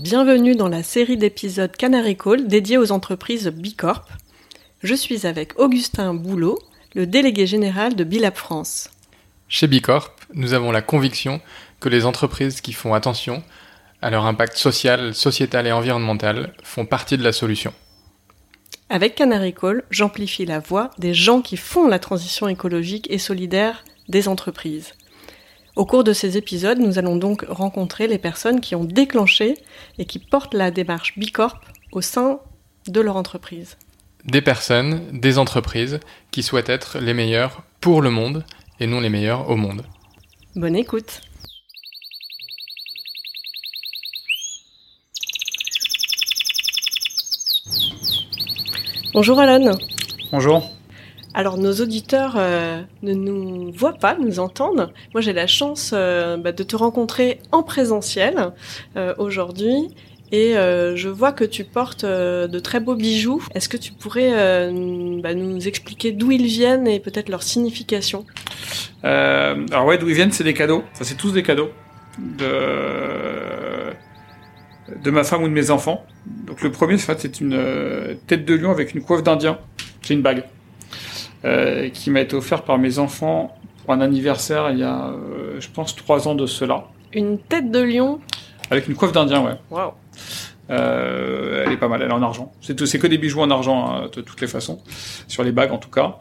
[0.00, 4.06] Bienvenue dans la série d'épisodes Canary Call dédiée aux entreprises Bicorp.
[4.84, 6.60] Je suis avec Augustin Boulot,
[6.94, 8.90] le délégué général de Bilab France.
[9.48, 11.40] Chez Bicorp, nous avons la conviction
[11.80, 13.42] que les entreprises qui font attention
[14.00, 17.74] à leur impact social, sociétal et environnemental font partie de la solution.
[18.90, 23.82] Avec Canary Call, j'amplifie la voix des gens qui font la transition écologique et solidaire
[24.08, 24.92] des entreprises.
[25.78, 29.54] Au cours de ces épisodes, nous allons donc rencontrer les personnes qui ont déclenché
[29.98, 31.60] et qui portent la démarche Bicorp
[31.92, 32.40] au sein
[32.88, 33.76] de leur entreprise.
[34.24, 36.00] Des personnes, des entreprises
[36.32, 38.44] qui souhaitent être les meilleures pour le monde
[38.80, 39.82] et non les meilleures au monde.
[40.56, 41.20] Bonne écoute.
[49.14, 49.78] Bonjour Alan.
[50.32, 50.77] Bonjour.
[51.38, 54.90] Alors nos auditeurs euh, ne nous voient pas, nous entendent.
[55.14, 58.50] Moi j'ai la chance euh, bah, de te rencontrer en présentiel
[58.96, 59.94] euh, aujourd'hui
[60.32, 63.42] et je vois que tu portes de très beaux bijoux.
[63.54, 64.32] Est-ce que tu pourrais
[65.22, 68.26] bah, nous expliquer d'où ils viennent et peut-être leur signification?
[69.02, 70.82] Alors ouais, d'où ils viennent, c'est des cadeaux.
[70.92, 71.70] Enfin, c'est tous des cadeaux
[72.18, 73.94] de
[75.02, 76.04] de ma femme ou de mes enfants.
[76.46, 79.58] Donc le premier, c'est une tête de lion avec une coiffe d'Indien.
[80.02, 80.44] C'est une bague.
[81.44, 85.60] Euh, qui m'a été offert par mes enfants pour un anniversaire il y a, euh,
[85.60, 86.88] je pense, trois ans de cela.
[87.12, 88.18] Une tête de lion
[88.72, 89.54] Avec une coiffe d'Indien, ouais.
[89.70, 89.92] Waouh
[90.70, 92.52] euh, elle est pas mal, elle est en argent.
[92.60, 94.80] C'est c'est que des bijoux en argent hein, de toutes les façons,
[95.26, 96.18] sur les bagues en tout cas.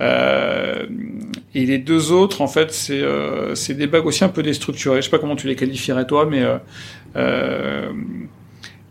[0.00, 0.86] Euh,
[1.54, 4.98] et les deux autres, en fait, c'est euh, c'est des bagues aussi un peu déstructurées.
[4.98, 6.44] Je sais pas comment tu les qualifierais toi, mais
[7.16, 7.90] euh,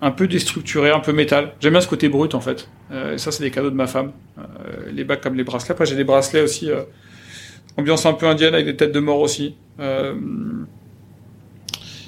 [0.01, 1.53] un peu déstructuré, un peu métal.
[1.59, 2.69] J'aime bien ce côté brut en fait.
[2.91, 4.11] Euh, et ça, c'est des cadeaux de ma femme.
[4.37, 4.41] Euh,
[4.91, 5.71] les bacs comme les bracelets.
[5.71, 6.69] Après, j'ai des bracelets aussi.
[6.69, 6.83] Euh,
[7.77, 9.55] ambiance un peu indienne avec des têtes de mort aussi.
[9.79, 10.15] Euh,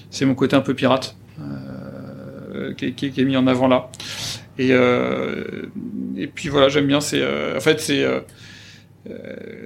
[0.09, 3.89] c'est mon côté un peu pirate euh, qui, qui, qui, est mis en avant là.
[4.57, 4.71] Et,
[6.17, 6.99] et puis voilà, j'aime bien.
[6.99, 7.23] C'est
[7.55, 8.03] en fait c'est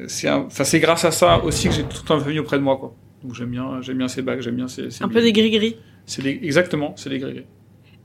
[0.07, 2.77] c'est enfin c'est grâce à ça aussi que j'ai tout un peu auprès de moi
[2.77, 2.93] quoi.
[3.23, 5.49] Donc j'aime bien j'aime bien ces bagues, j'aime bien ces, ces un peu des gris
[5.49, 5.77] gris.
[6.05, 7.45] C'est exactement, c'est des gris gris.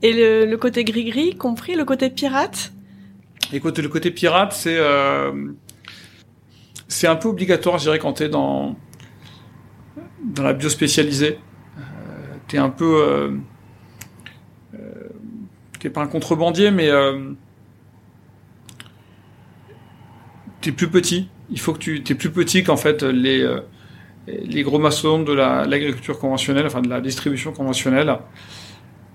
[0.01, 2.71] Et le, côté gris-gris, compris le côté pirate?
[3.51, 5.51] Écoute, le côté pirate, c'est euh,
[6.87, 8.77] c'est un peu obligatoire, je dirais, quand t'es dans
[10.23, 11.39] dans la bio spécialisée.
[11.77, 11.81] Euh,
[12.47, 13.39] t'es un peu
[14.73, 16.89] euh, pas un contrebandier, mais
[20.61, 21.29] t'es plus petit.
[21.49, 23.45] Il faut que tu t'es plus petit qu'en fait les
[24.27, 28.15] les gros maçons de l'agriculture conventionnelle, enfin de la distribution conventionnelle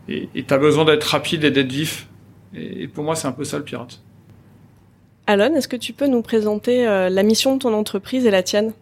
[0.09, 2.09] et tu as besoin d'être rapide et d'être vif.
[2.55, 4.01] Et, pour moi, c'est un peu ça le pirate.
[5.27, 8.43] Alon, est-ce que tu peux nous présenter euh, la mission de ton entreprise et la
[8.43, 8.73] tienne?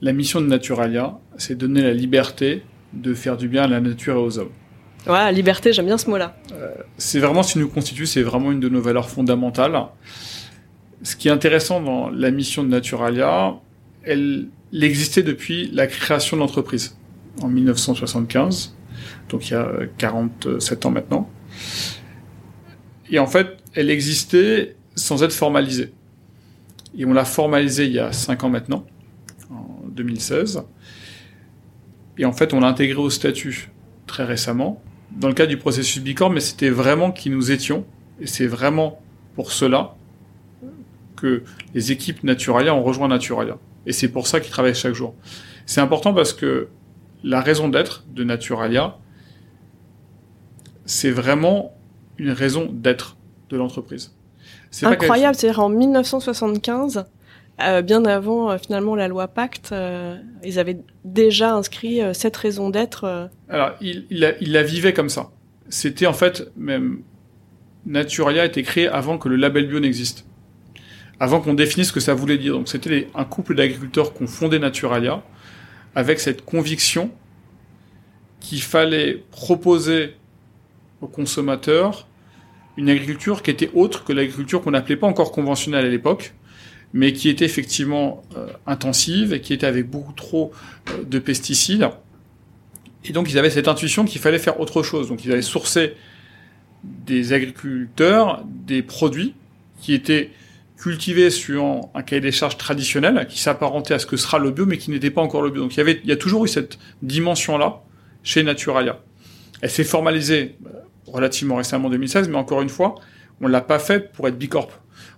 [0.00, 2.62] La mission de Naturalia, c'est donner la liberté
[2.92, 4.52] de faire du bien à la nature et aux hommes.
[5.06, 6.36] Ouais, liberté, j'aime bien ce mot-là.
[6.52, 9.76] Euh, c'est vraiment ce qui nous constitue, c'est vraiment une de nos valeurs fondamentales.
[11.02, 13.56] Ce qui est intéressant dans la mission de Naturalia,
[14.04, 16.96] elle, elle existait depuis la création de l'entreprise
[17.42, 18.76] en 1975
[19.28, 21.30] donc il y a 47 ans maintenant.
[23.10, 25.92] Et en fait, elle existait sans être formalisée.
[26.96, 28.86] Et on l'a formalisée il y a 5 ans maintenant,
[29.50, 30.62] en 2016.
[32.18, 33.70] Et en fait, on l'a intégrée au statut
[34.06, 37.86] très récemment, dans le cadre du processus Bicorp, mais c'était vraiment qui nous étions.
[38.20, 39.00] Et c'est vraiment
[39.34, 39.94] pour cela
[41.16, 41.42] que
[41.74, 43.56] les équipes Naturalia ont rejoint Naturalia.
[43.86, 45.14] Et c'est pour ça qu'ils travaillent chaque jour.
[45.66, 46.68] C'est important parce que
[47.22, 48.98] la raison d'être de Naturalia,
[50.84, 51.74] c'est vraiment
[52.18, 53.16] une raison d'être
[53.50, 54.14] de l'entreprise.
[54.70, 57.04] C'est incroyable, c'est-à-dire en 1975,
[57.60, 62.70] euh, bien avant euh, finalement la loi Pacte, euh, ils avaient déjà inscrit cette raison
[62.70, 63.28] d'être.
[63.48, 65.30] Alors, il, il, la, il, la, vivait comme ça.
[65.68, 67.02] C'était en fait même
[67.86, 70.24] Naturalia a été créé avant que le label bio n'existe,
[71.20, 72.54] avant qu'on définisse ce que ça voulait dire.
[72.54, 75.22] Donc, c'était un couple d'agriculteurs qui ont fondé Naturalia
[75.94, 77.10] avec cette conviction
[78.40, 80.16] qu'il fallait proposer
[81.00, 82.08] aux consommateurs
[82.76, 86.34] une agriculture qui était autre que l'agriculture qu'on n'appelait pas encore conventionnelle à l'époque,
[86.94, 90.52] mais qui était effectivement euh, intensive et qui était avec beaucoup trop
[90.90, 91.88] euh, de pesticides.
[93.04, 95.08] Et donc ils avaient cette intuition qu'il fallait faire autre chose.
[95.08, 95.94] Donc ils avaient sourcé
[96.84, 99.34] des agriculteurs, des produits
[99.80, 100.30] qui étaient
[100.76, 104.66] cultivés sur un cahier des charges traditionnel, qui s'apparentait à ce que sera le bio,
[104.66, 105.62] mais qui n'était pas encore le bio.
[105.62, 107.82] Donc il y avait, il y a toujours eu cette dimension-là
[108.22, 109.00] chez Naturalia.
[109.60, 110.56] Elle s'est formalisée
[111.06, 112.96] relativement récemment, en 2016, mais encore une fois,
[113.40, 114.70] on l'a pas fait pour être bicorp.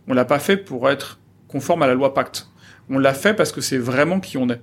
[0.06, 1.18] On l'a pas fait pour être
[1.48, 2.48] conforme à la loi Pacte.
[2.90, 4.60] On l'a fait parce que c'est vraiment qui on est.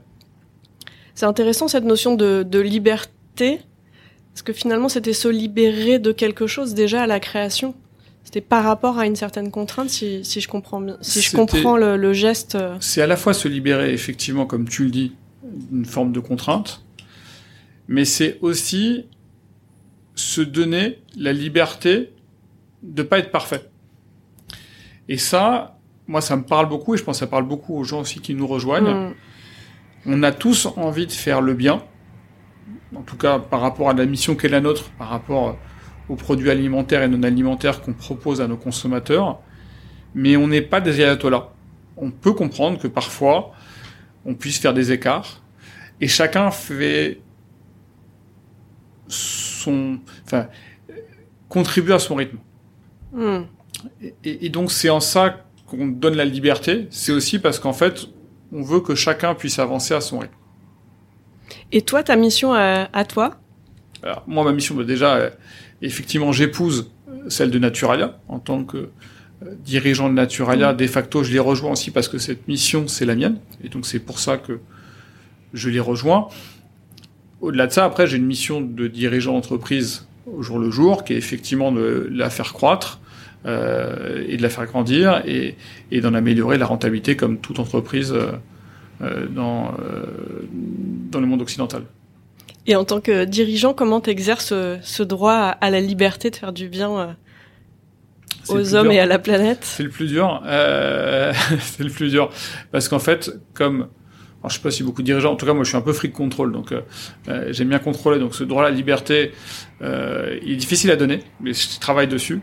[1.15, 3.61] C'est intéressant cette notion de, de liberté.
[4.33, 7.75] Parce que finalement, c'était se libérer de quelque chose déjà à la création?
[8.23, 11.75] C'était par rapport à une certaine contrainte, si, si je comprends bien, si je comprends
[11.77, 12.55] le, le geste.
[12.55, 15.13] euh, C'est à la fois se libérer, effectivement, comme tu le dis,
[15.43, 16.83] d'une forme de contrainte,
[17.87, 19.05] mais c'est aussi
[20.15, 22.11] se donner la liberté
[22.83, 23.69] de pas être parfait.
[25.09, 25.77] Et ça,
[26.07, 28.19] moi, ça me parle beaucoup, et je pense que ça parle beaucoup aux gens aussi
[28.19, 29.09] qui nous rejoignent.
[29.09, 29.13] hmm,
[30.05, 31.83] On a tous envie de faire le bien,
[32.95, 35.57] en tout cas par rapport à la mission qu'est la nôtre, par rapport
[36.11, 39.39] aux produits alimentaires et non alimentaires qu'on propose à nos consommateurs,
[40.13, 41.47] mais on n'est pas des ayatollahs.
[41.95, 43.53] On peut comprendre que parfois
[44.25, 45.41] on puisse faire des écarts,
[46.01, 47.21] et chacun fait
[49.07, 50.47] son, enfin,
[51.47, 52.39] contribue à son rythme.
[53.13, 53.43] hmm.
[54.23, 57.95] Et- donc c'est en ça qu'on donne la liberté, c'est aussi parce qu'en fait
[58.51, 60.35] on veut que chacun puisse avancer à son rythme.
[61.71, 63.37] Et toi, ta mission à, à toi?
[64.03, 65.29] Alors, moi, ma mission, bah, déjà, euh,
[65.81, 66.91] effectivement, j'épouse
[67.27, 70.73] celle de Naturalia en tant que euh, dirigeant de Naturalia.
[70.73, 73.39] De facto, je les rejoins aussi parce que cette mission, c'est la mienne.
[73.63, 74.59] Et donc, c'est pour ça que
[75.53, 76.27] je les rejoins.
[77.41, 81.13] Au-delà de ça, après, j'ai une mission de dirigeant d'entreprise au jour le jour, qui
[81.13, 83.01] est effectivement de la faire croître
[83.45, 85.55] euh, et de la faire grandir et,
[85.89, 88.33] et d'en améliorer la rentabilité comme toute entreprise euh,
[89.01, 90.05] euh, dans, euh,
[91.09, 91.83] dans le monde occidental.
[92.67, 96.53] Et en tant que dirigeant, comment t'exerces ce, ce droit à, la liberté de faire
[96.53, 97.07] du bien euh,
[98.49, 98.93] aux hommes dur.
[98.93, 99.59] et à la planète?
[99.63, 100.41] C'est le plus dur.
[100.45, 102.29] Euh, c'est le plus dur.
[102.71, 103.87] Parce qu'en fait, comme...
[104.39, 105.33] Alors, je sais pas si beaucoup de dirigeants...
[105.33, 106.51] En tout cas, moi, je suis un peu fric contrôle.
[106.51, 106.81] Donc, euh,
[107.29, 108.19] euh, j'aime bien contrôler.
[108.19, 109.33] Donc, ce droit à la liberté,
[109.83, 111.19] euh, il est difficile à donner.
[111.41, 112.41] Mais je travaille dessus.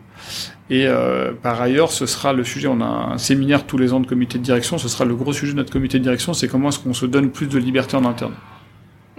[0.70, 2.68] Et euh, par ailleurs, ce sera le sujet...
[2.68, 4.78] On a un séminaire tous les ans de comité de direction.
[4.78, 6.34] Ce sera le gros sujet de notre comité de direction.
[6.34, 8.34] C'est comment est-ce qu'on se donne plus de liberté en interne.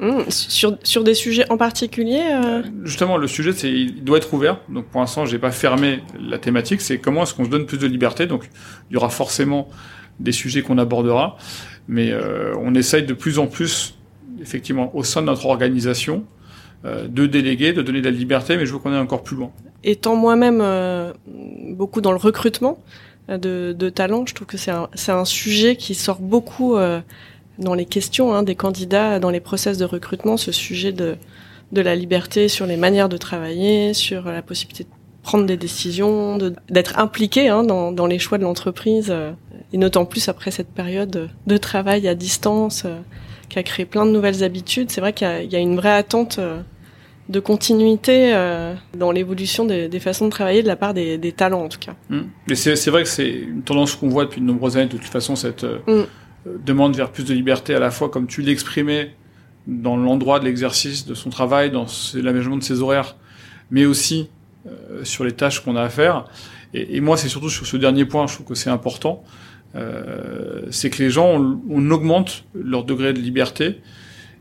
[0.02, 4.34] Hmm, sur, sur des sujets en particulier euh, Justement, le sujet, c'est il doit être
[4.34, 4.62] ouvert.
[4.70, 6.80] Donc pour l'instant, j'ai pas fermé la thématique.
[6.80, 8.26] C'est comment est-ce qu'on se donne plus de liberté.
[8.26, 8.50] Donc
[8.90, 9.68] il y aura forcément
[10.20, 11.38] des sujets qu'on abordera,
[11.88, 13.98] mais euh, on essaye de plus en plus,
[14.42, 16.26] effectivement, au sein de notre organisation,
[16.86, 18.56] euh, de déléguer, de donner de la liberté.
[18.56, 19.52] Mais je veux qu'on aille encore plus loin.
[19.84, 21.14] Étant moi-même euh,
[21.72, 22.78] beaucoup dans le recrutement
[23.30, 27.02] euh, de, de talents, je trouve que c'est un, un sujet qui sort beaucoup euh,
[27.60, 31.18] dans les questions hein, des candidats, dans les process de recrutement, ce sujet de,
[31.72, 34.90] de la liberté sur les manières de travailler, sur la possibilité de
[35.24, 39.32] prendre des décisions, de- d'être impliqué hein, dans, dans les choix de l'entreprise, euh,
[39.74, 42.98] et notamment plus après cette période de travail à distance euh,
[43.50, 44.90] qui a créé plein de nouvelles habitudes.
[44.90, 46.62] C'est vrai qu'il y y, a une vraie attente euh,
[47.28, 51.32] de continuité euh, dans l'évolution des, des façons de travailler de la part des, des
[51.32, 51.94] talents en tout cas.
[52.10, 52.22] Hmm.
[52.48, 54.88] Mais c'est c'est vrai que c'est une tendance qu'on voit depuis de nombreuses années.
[54.88, 55.92] De toute façon, cette euh, Mm.
[55.92, 56.04] euh,
[56.46, 59.12] demande vers plus de liberté, à la fois comme tu l'exprimais
[59.68, 63.16] dans l'endroit de l'exercice de son travail, dans l'aménagement de ses horaires,
[63.72, 64.30] mais aussi
[64.68, 66.26] euh, sur les tâches qu'on a à faire.
[66.74, 69.24] Et, et moi, c'est surtout sur ce dernier point, je trouve que c'est important.
[69.76, 73.82] Euh, c'est que les gens, on, on augmente leur degré de liberté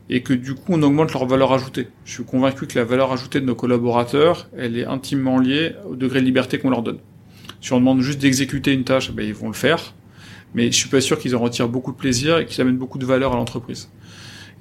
[0.09, 1.87] et que du coup, on augmente leur valeur ajoutée.
[2.05, 5.95] Je suis convaincu que la valeur ajoutée de nos collaborateurs, elle est intimement liée au
[5.95, 6.97] degré de liberté qu'on leur donne.
[7.61, 9.93] Si on demande juste d'exécuter une tâche, ben, ils vont le faire.
[10.55, 12.97] Mais je suis pas sûr qu'ils en retirent beaucoup de plaisir et qu'ils amènent beaucoup
[12.97, 13.89] de valeur à l'entreprise.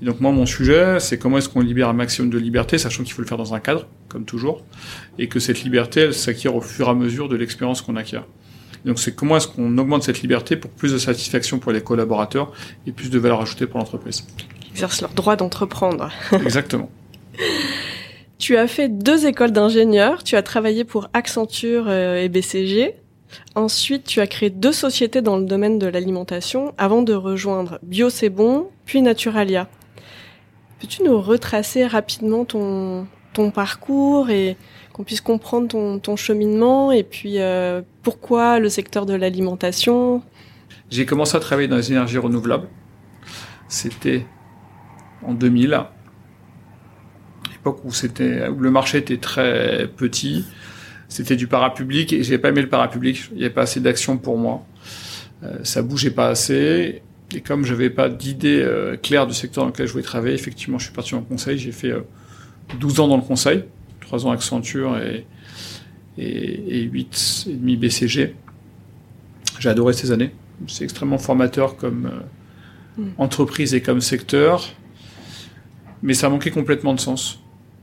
[0.01, 3.03] Et donc moi, mon sujet, c'est comment est-ce qu'on libère un maximum de liberté, sachant
[3.03, 4.65] qu'il faut le faire dans un cadre, comme toujours,
[5.19, 8.25] et que cette liberté, elle s'acquiert au fur et à mesure de l'expérience qu'on acquiert.
[8.85, 11.81] Et donc c'est comment est-ce qu'on augmente cette liberté pour plus de satisfaction pour les
[11.81, 12.53] collaborateurs
[12.87, 14.25] et plus de valeur ajoutée pour l'entreprise.
[14.61, 16.11] Qui exercent leur droit d'entreprendre.
[16.33, 16.91] Exactement.
[18.39, 22.95] Tu as fait deux écoles d'ingénieurs, tu as travaillé pour Accenture euh, et BCG.
[23.59, 28.09] Ensuite, tu as créé deux sociétés dans le domaine de l'alimentation avant de rejoindre Bio
[28.09, 29.69] C'est Bon, puis Naturalia.
[30.79, 33.09] Peux-tu nous retracer rapidement ton,
[33.53, 34.57] parcours et
[34.93, 40.23] qu'on puisse comprendre ton, cheminement et puis euh, pourquoi le secteur de l'alimentation?
[40.89, 42.69] J'ai commencé à travailler dans les énergies renouvelables.
[43.67, 44.25] C'était
[45.25, 45.91] en 2000, à
[47.51, 50.45] l'époque où où le marché était très petit.
[51.09, 53.29] C'était du parapublic et j'ai pas aimé le parapublic.
[53.33, 54.67] Il n'y avait pas assez d'action pour moi.
[55.43, 57.03] Euh, ça bougeait pas assez.
[57.35, 60.79] Et comme j'avais pas d'idée euh, claire du secteur dans lequel je voulais travailler, effectivement,
[60.79, 61.59] je suis parti en conseil.
[61.59, 62.03] J'ai fait euh,
[62.79, 63.65] 12 ans dans le conseil,
[64.01, 65.27] 3 ans Accenture et,
[66.19, 68.35] et, et 8 et demi BCG.
[69.59, 70.33] J'ai adoré ces années.
[70.67, 72.21] C'est extrêmement formateur comme euh,
[72.99, 73.11] Mm.
[73.19, 74.65] entreprise et comme secteur,
[76.03, 77.41] mais ça manquait complètement de sens.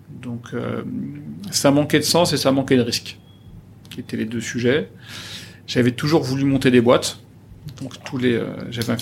[0.10, 0.84] Donc euh,
[1.52, 3.18] ça manquait de sens et ça manquait de risque,
[3.90, 4.90] qui étaient les deux sujets.
[5.68, 7.20] J'avais toujours voulu monter des boîtes.
[7.82, 8.96] Donc tous les, euh, j'avais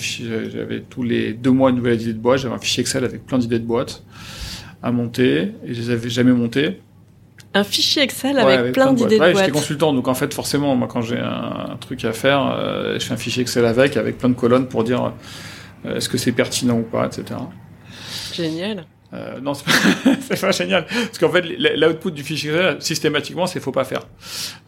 [0.50, 2.40] j'avais tous les deux mois une nouvelle idée de boîte.
[2.40, 4.02] J'avais un fichier Excel avec plein d'idées de boîtes.
[4.82, 6.80] à monter et je les avais jamais montés.
[7.56, 9.36] Un fichier Excel avec, plein, d'idées de boîtes.
[9.36, 13.04] j'étais consultant, donc en fait, forcément, moi, quand j'ai un, truc à faire, euh, je
[13.06, 15.12] fais un fichier Excel avec, avec plein de colonnes pour dire
[15.86, 17.38] euh, est-ce que c'est pertinent ou pas, etc.
[18.32, 18.86] Génial.
[19.14, 20.86] Euh, non, c'est pas, pas, génial.
[20.86, 24.06] Parce qu'en fait, l'output du fichier Excel, systématiquement, c'est faut pas faire.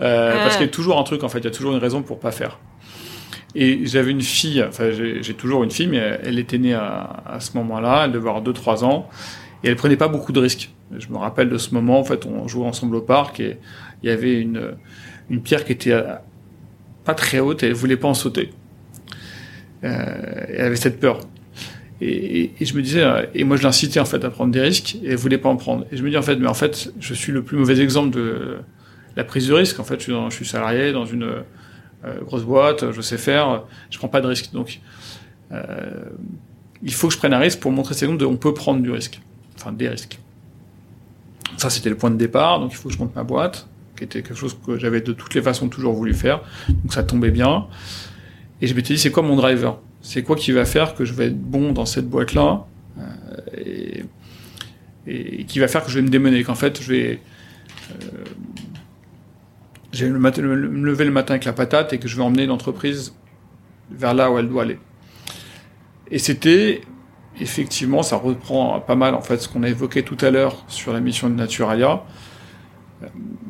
[0.01, 0.39] Euh, ah.
[0.43, 2.03] Parce qu'il y a toujours un truc, en fait, il y a toujours une raison
[2.03, 2.59] pour pas faire.
[3.55, 7.41] Et j'avais une fille, enfin, j'ai toujours une fille, mais elle était née à, à
[7.41, 9.09] ce moment-là, elle devait avoir 2-3 ans,
[9.65, 10.71] et elle prenait pas beaucoup de risques.
[10.97, 13.59] Je me rappelle de ce moment, en fait, on jouait ensemble au parc et
[14.03, 14.77] il y avait une,
[15.31, 16.15] une pierre qui était euh,
[17.05, 18.53] pas très haute et elle voulait pas en sauter.
[19.85, 21.21] Euh, elle avait cette peur.
[22.01, 24.61] Et, et, je me disais, euh, et moi je l'incitais en fait à prendre des
[24.61, 25.87] risques et elle voulait pas en prendre.
[25.91, 28.15] Et je me dis en fait, mais en fait, je suis le plus mauvais exemple
[28.15, 28.59] de
[29.17, 29.81] la prise de risque.
[29.81, 33.65] En fait, je suis, je suis salarié dans une euh, grosse boîte, je sais faire,
[33.91, 34.53] je prends pas de risque.
[34.53, 34.81] Donc,
[35.53, 36.11] euh,
[36.83, 38.91] il faut que je prenne un risque pour montrer ces de on peut prendre du
[38.91, 39.21] risque,
[39.57, 40.19] enfin des risques.
[41.57, 42.61] Ça, c'était le point de départ.
[42.61, 45.13] Donc, il faut que je monte ma boîte, qui était quelque chose que j'avais de
[45.13, 46.43] toutes les façons toujours voulu faire.
[46.69, 47.67] Donc, ça tombait bien.
[48.61, 49.79] Et je m'étais dit, c'est quoi mon driver?
[50.07, 52.65] C'est quoi qui va faire que je vais être bon dans cette boîte-là
[52.97, 54.05] euh,
[55.05, 57.21] et, qui va faire que je vais me démener Qu'en fait, je vais,
[60.01, 63.17] euh, me lever le matin avec la patate et que je vais emmener l'entreprise
[63.91, 64.79] vers là où elle doit aller.
[66.13, 66.83] Et c'était
[67.41, 70.93] effectivement, ça reprend pas mal en fait ce qu'on a évoqué tout à l'heure sur
[70.93, 72.05] la mission de Naturalia.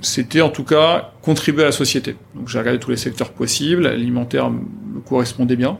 [0.00, 2.16] C'était en tout cas contribuer à la société.
[2.34, 3.82] Donc j'ai regardé tous les secteurs possibles.
[3.82, 5.78] L'alimentaire me correspondait bien.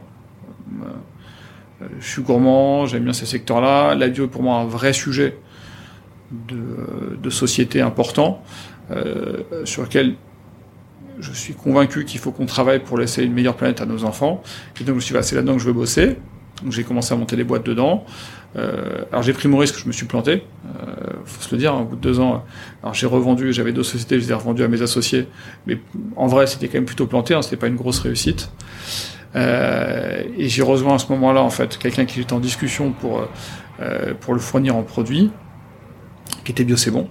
[0.83, 3.95] Euh, je suis gourmand, j'aime bien ces secteurs-là.
[3.95, 5.37] La bio est pour moi un vrai sujet
[6.31, 8.41] de, société important
[8.91, 10.15] euh, sur lequel
[11.19, 14.41] je suis convaincu qu'il faut qu'on travaille pour laisser une meilleure planète à nos enfants.
[14.79, 16.17] Et donc je me suis dit, bah, c'est là-dedans que je veux bosser.
[16.63, 18.05] Donc j'ai commencé à monter des boîtes dedans.
[18.55, 20.43] Euh, alors j'ai pris mon risque, je me suis planté.
[20.65, 20.93] Euh,
[21.25, 22.43] faut se le dire, hein, au bout de deux ans.
[22.81, 25.27] Alors j'ai revendu, j'avais deux sociétés, je les ai revendues à mes associés.
[25.67, 25.79] Mais
[26.15, 27.33] en vrai, c'était quand même plutôt planté.
[27.33, 28.51] Hein, c'était pas une grosse réussite.
[29.35, 33.27] Euh, et j'ai rejoint à ce moment-là en fait quelqu'un qui était en discussion pour
[33.79, 35.31] euh, pour le fournir en produit,
[36.43, 37.09] qui était bio c'est bon.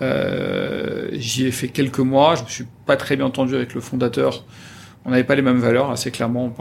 [0.00, 2.34] Euh, j'y ai fait quelques mois.
[2.34, 4.44] Je me suis pas très bien entendu avec le fondateur.
[5.04, 6.54] On n'avait pas les mêmes valeurs, assez clairement.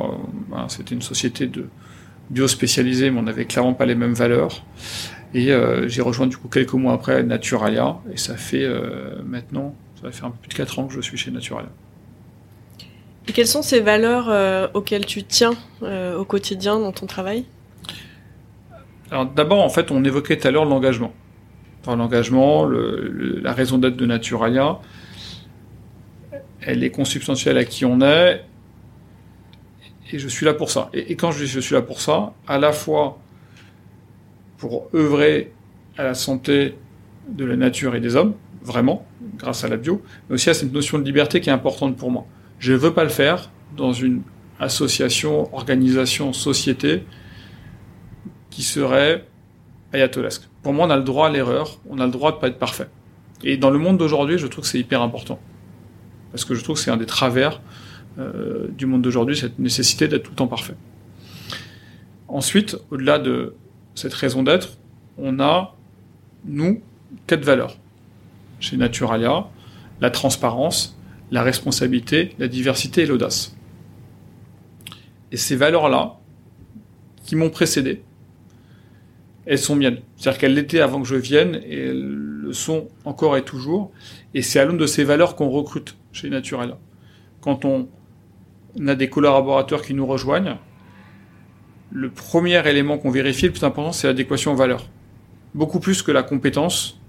[0.68, 1.68] C'était une société de
[2.30, 4.64] bio spécialisé, mais on n'avait clairement pas les mêmes valeurs.
[5.34, 9.76] Et euh, j'ai rejoint du coup quelques mois après Naturalia, et ça fait euh, maintenant,
[9.96, 11.70] ça va faire un peu plus de 4 ans que je suis chez Naturalia.
[13.28, 17.46] Et quelles sont ces valeurs euh, auxquelles tu tiens au quotidien dans ton travail?
[19.12, 21.14] Alors d'abord, en fait, on évoquait tout à l'heure l'engagement.
[21.86, 24.80] l'engagement, la raison d'être de Naturalia,
[26.62, 28.44] elle est consubstantielle à qui on est,
[30.14, 30.90] et je suis là pour ça.
[30.94, 33.20] Et, quand je dis je suis là pour ça, à la fois
[34.58, 35.52] pour œuvrer
[35.98, 36.76] à la santé
[37.28, 39.06] de la nature et des hommes, vraiment,
[39.38, 42.12] grâce à la bio, mais aussi à cette notion de liberté qui est importante pour
[42.12, 42.26] moi.
[42.62, 44.22] Je ne veux pas le faire dans une
[44.60, 47.04] association, organisation, société
[48.52, 49.26] qui serait
[49.94, 50.48] ayatolesque.
[50.62, 52.60] Pour moi, on a le droit à l'erreur, on a le droit de pas être
[52.60, 52.88] parfait.
[53.44, 55.40] Et dans le monde d'aujourd'hui, je trouve que c'est hyper important.
[56.32, 57.62] Parce que je trouve que c'est un des travers
[58.20, 60.76] euh, du monde d'aujourd'hui, cette nécessité d'être tout le temps parfait.
[62.28, 63.56] Ensuite, au-delà de
[63.96, 64.78] cette raison d'être,
[65.18, 65.76] on a,
[66.46, 66.84] nous,
[67.26, 67.78] quatre valeurs.
[68.60, 69.48] Chez Naturalia,
[70.00, 70.96] la transparence,
[71.32, 73.56] la responsabilité, la diversité et l'audace.
[75.32, 76.18] Et ces valeurs-là,
[77.26, 78.04] qui m'ont précédé,
[79.46, 80.00] elles sont miennes.
[80.18, 83.92] C'est-à-dire qu'elles l'étaient avant que je vienne et elles le sont encore et toujours.
[84.34, 86.78] Et c'est à l'aune de ces valeurs qu'on recrute chez Naturalia.
[87.40, 87.88] Quand on
[88.88, 90.58] a des collaborateurs qui nous rejoignent.
[91.92, 94.88] Le premier élément qu'on vérifie, le plus important, c'est l'adéquation aux valeurs.
[95.54, 97.01] Beaucoup plus que la compétence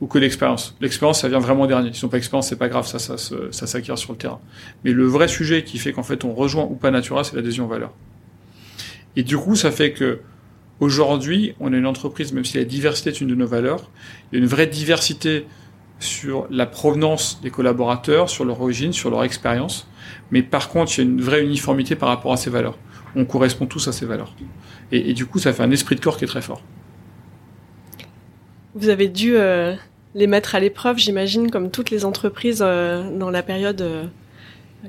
[0.00, 0.76] ou que l'expérience.
[0.80, 1.92] L'expérience, ça vient vraiment dernier.
[1.92, 4.40] Si on pas expérience, c'est pas grave, ça, ça, ça, s'acquiert sur le terrain.
[4.84, 7.66] Mais le vrai sujet qui fait qu'en fait on rejoint ou pas Natura, c'est l'adhésion
[7.66, 7.92] aux valeurs.
[9.16, 10.20] Et du coup, ça fait que
[10.80, 13.90] aujourd'hui, on a une entreprise, même si la diversité est une de nos valeurs,
[14.32, 15.46] il y a une vraie diversité
[16.00, 19.88] sur la provenance des collaborateurs, sur leur origine, sur leur expérience.
[20.30, 22.78] Mais par contre, il y a une vraie uniformité par rapport à ces valeurs.
[23.16, 24.34] On correspond tous à ces valeurs.
[24.92, 26.62] Et, du coup, ça fait un esprit de corps qui est très fort.
[28.74, 29.74] Vous avez dû euh,
[30.16, 34.04] les mettre à l'épreuve, j'imagine, comme toutes les entreprises euh, dans la période euh,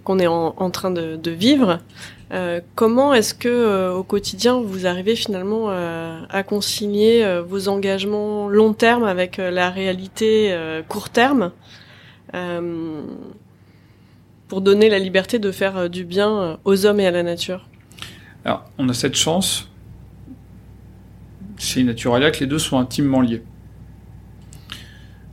[0.04, 1.80] qu'on est en, train de, vivre.
[2.74, 9.38] comment est-ce que au quotidien vous arrivez finalement à concilier vos engagements long terme avec
[9.38, 10.54] la réalité
[10.90, 11.54] court terme
[14.50, 17.70] pour donner la liberté de faire du bien aux hommes et à la nature?
[18.44, 19.70] Alors, on a cette chance
[21.58, 23.44] chez Naturalia que les deux sont intimement liés.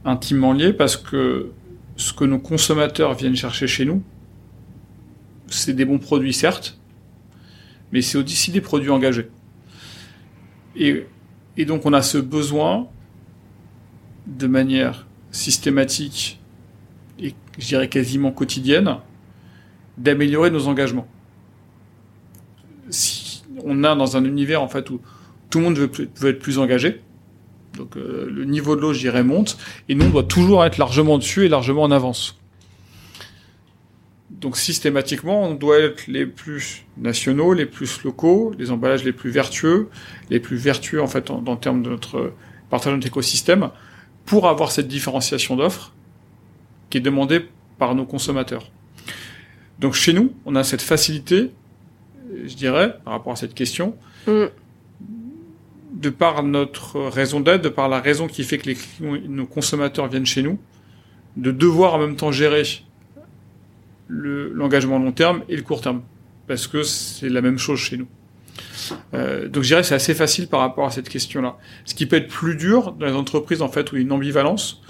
[0.04, 1.50] Intimement liés parce que
[1.96, 4.02] ce que nos consommateurs viennent chercher chez nous,
[5.48, 6.78] c'est des bons produits certes,
[7.92, 9.28] mais c'est aussi des produits engagés.
[10.76, 11.06] Et,
[11.66, 12.88] donc on a ce besoin
[14.26, 16.40] de manière systématique
[17.18, 18.96] et je dirais quasiment quotidienne
[19.98, 21.06] d'améliorer nos engagements.
[22.88, 25.00] Si on a dans un univers en fait où
[25.50, 27.02] tout le monde veut être plus engagé,
[27.76, 30.78] donc euh, le niveau de l'eau, je dirais, monte, et nous, on doit toujours être
[30.78, 32.38] largement dessus et largement en avance.
[34.30, 39.30] Donc systématiquement, on doit être les plus nationaux, les plus locaux, les emballages les plus
[39.30, 39.88] vertueux,
[40.30, 42.32] les plus vertueux en fait en, en termes de notre
[42.70, 43.70] partage de notre écosystème,
[44.24, 45.92] pour avoir cette différenciation d'offres
[46.90, 47.46] qui est demandée
[47.78, 48.70] par nos consommateurs.
[49.78, 51.50] Donc chez nous, on a cette facilité,
[52.44, 54.44] je dirais, par rapport à cette question, Mm.
[56.02, 59.46] De par notre raison d'être, de par la raison qui fait que les clients- nos
[59.46, 60.58] consommateurs viennent chez nous,
[61.36, 62.64] de devoir en même temps gérer
[64.08, 66.02] le- l'engagement long terme et le court terme,
[66.46, 68.08] parce que c'est la même chose chez nous.
[69.14, 71.56] Euh, donc je dirais c'est assez facile par rapport à cette question-là.
[71.84, 74.04] Ce qui peut être plus dur dans les entreprises en fait où il y a
[74.04, 74.82] une ambivalence,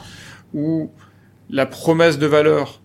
[0.54, 0.90] où
[1.50, 2.80] la promesse de valeur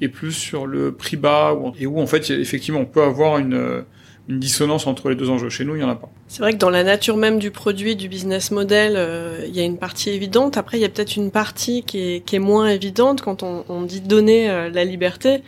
[0.00, 3.84] est plus sur le prix bas, et où en fait effectivement on peut avoir une,
[4.28, 5.48] une dissonance entre les deux enjeux.
[5.48, 6.10] Chez nous, il n'y en a pas.
[6.26, 9.60] C'est vrai que dans la nature même du produit, du business model, euh, il y
[9.60, 10.58] a une partie évidente.
[10.58, 13.64] Après, il y a peut-être une partie qui est, qui est moins évidente quand on,
[13.70, 15.42] on dit donner euh, la liberté.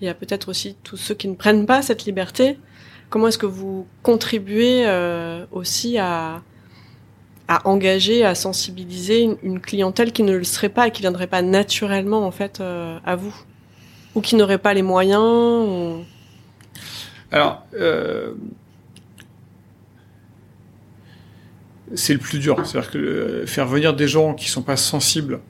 [0.00, 2.58] Il y a peut-être aussi tous ceux qui ne prennent pas cette liberté.
[3.10, 6.42] Comment est-ce que vous contribuez euh, aussi à,
[7.48, 11.26] à engager, à sensibiliser une, une clientèle qui ne le serait pas et qui viendrait
[11.26, 13.34] pas naturellement en fait à vous,
[14.14, 16.04] ou qui n'aurait pas les moyens ou...
[17.32, 18.34] Alors, euh,
[21.94, 22.64] c'est le plus dur.
[22.64, 25.40] C'est-à-dire que euh, faire venir des gens qui sont pas sensibles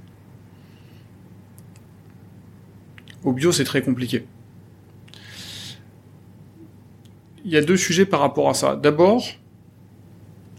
[3.25, 4.27] au bio, c'est très compliqué.
[7.45, 8.77] Il y a deux sujets par rapport à ça.
[8.77, 9.25] D'abord,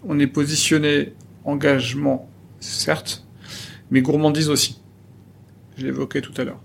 [0.05, 1.13] on est positionné
[1.45, 3.25] engagement, certes,
[3.91, 4.81] mais gourmandise aussi.
[5.77, 6.59] Je l'évoquais tout à l'heure.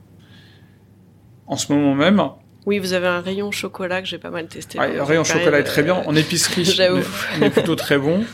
[1.47, 2.21] En ce moment même,
[2.69, 4.79] Oui, vous avez un rayon chocolat que j'ai pas mal testé.
[4.79, 5.97] ah, le rayon chocolat est très bien.
[5.97, 7.01] euh, En épicerie, J'avoue.
[7.41, 8.25] on est- plutôt très bon.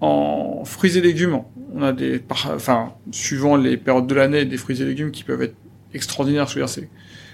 [0.00, 1.38] En fruits et légumes,
[1.72, 5.42] on a des, enfin, suivant les périodes de l'année, des fruits et légumes qui peuvent
[5.42, 5.54] être
[5.94, 6.48] extraordinaires.
[6.48, 6.88] Je veux dire, c'est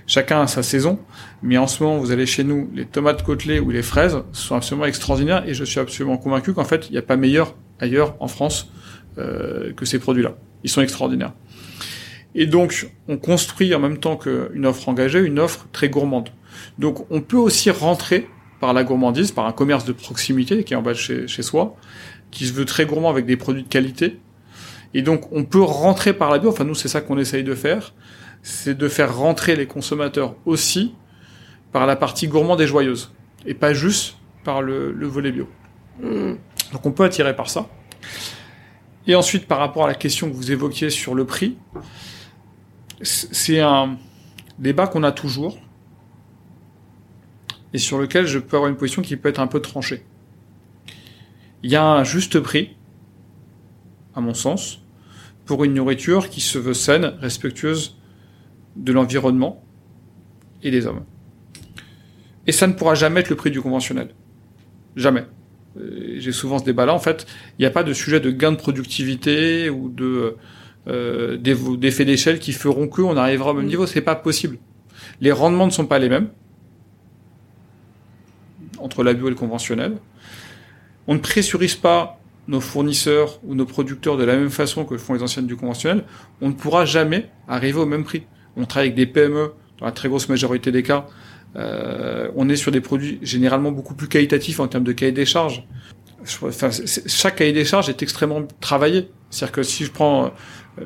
[0.06, 0.98] chacun a sa saison.
[1.42, 4.54] Mais en ce moment, vous allez chez nous, les tomates côtelées ou les fraises sont
[4.54, 8.16] absolument extraordinaires et je suis absolument convaincu qu'en fait, il n'y a pas meilleur ailleurs
[8.20, 8.70] en France
[9.16, 10.34] euh, que ces produits-là.
[10.62, 11.32] Ils sont extraordinaires.
[12.40, 16.28] Et donc, on construit en même temps qu'une offre engagée, une offre très gourmande.
[16.78, 18.28] Donc, on peut aussi rentrer
[18.60, 21.42] par la gourmandise, par un commerce de proximité qui est en bas de chez, chez
[21.42, 21.74] soi,
[22.30, 24.20] qui se veut très gourmand avec des produits de qualité.
[24.94, 26.50] Et donc, on peut rentrer par la bio.
[26.50, 27.92] Enfin, nous, c'est ça qu'on essaye de faire.
[28.44, 30.94] C'est de faire rentrer les consommateurs aussi
[31.72, 33.12] par la partie gourmande et joyeuse.
[33.46, 35.48] Et pas juste par le, le volet bio.
[36.00, 36.34] hmm.
[36.72, 37.68] Donc, on peut attirer par ça.
[39.08, 41.56] Et ensuite, par rapport à la question que vous évoquiez sur le prix,
[43.02, 43.96] c'est un
[44.58, 45.58] débat qu'on a toujours
[47.72, 50.04] et sur lequel je peux avoir une position qui peut être un peu tranchée.
[51.62, 52.76] Il y a un juste prix,
[54.14, 54.82] à mon sens,
[55.44, 57.98] pour une nourriture qui se veut saine, respectueuse
[58.76, 59.64] de l'environnement
[60.62, 61.04] et des hommes.
[62.46, 64.14] Et ça ne pourra jamais être le prix du conventionnel.
[64.96, 65.26] Jamais.
[65.78, 66.94] Euh, J'ai souvent ce débat-là.
[66.94, 67.26] En fait,
[67.58, 70.36] il n'y a pas de sujet de gain de productivité ou de
[70.86, 73.68] euh, d'eff- d'effets d'échelle qui feront que on arrivera au même Mm.
[73.68, 73.86] niveau.
[73.86, 74.58] C'est pas possible.
[75.20, 76.28] Les rendements ne sont pas les mêmes
[78.78, 79.96] entre la bio et le conventionnel.
[81.06, 85.14] On ne pressurise pas nos fournisseurs ou nos producteurs de la même façon que font
[85.14, 86.04] les anciennes du conventionnel.
[86.40, 88.22] On ne pourra jamais arriver au même prix.
[88.56, 91.06] On travaille avec des PME dans la très grosse majorité des cas.
[91.56, 95.26] Euh, on est sur des produits généralement beaucoup plus qualitatifs en termes de cahier des
[95.26, 95.64] charges.
[96.42, 96.68] Enfin,
[97.06, 99.10] chaque cahier des charges est extrêmement travaillé.
[99.30, 100.28] C'est-à-dire que si je prends, euh,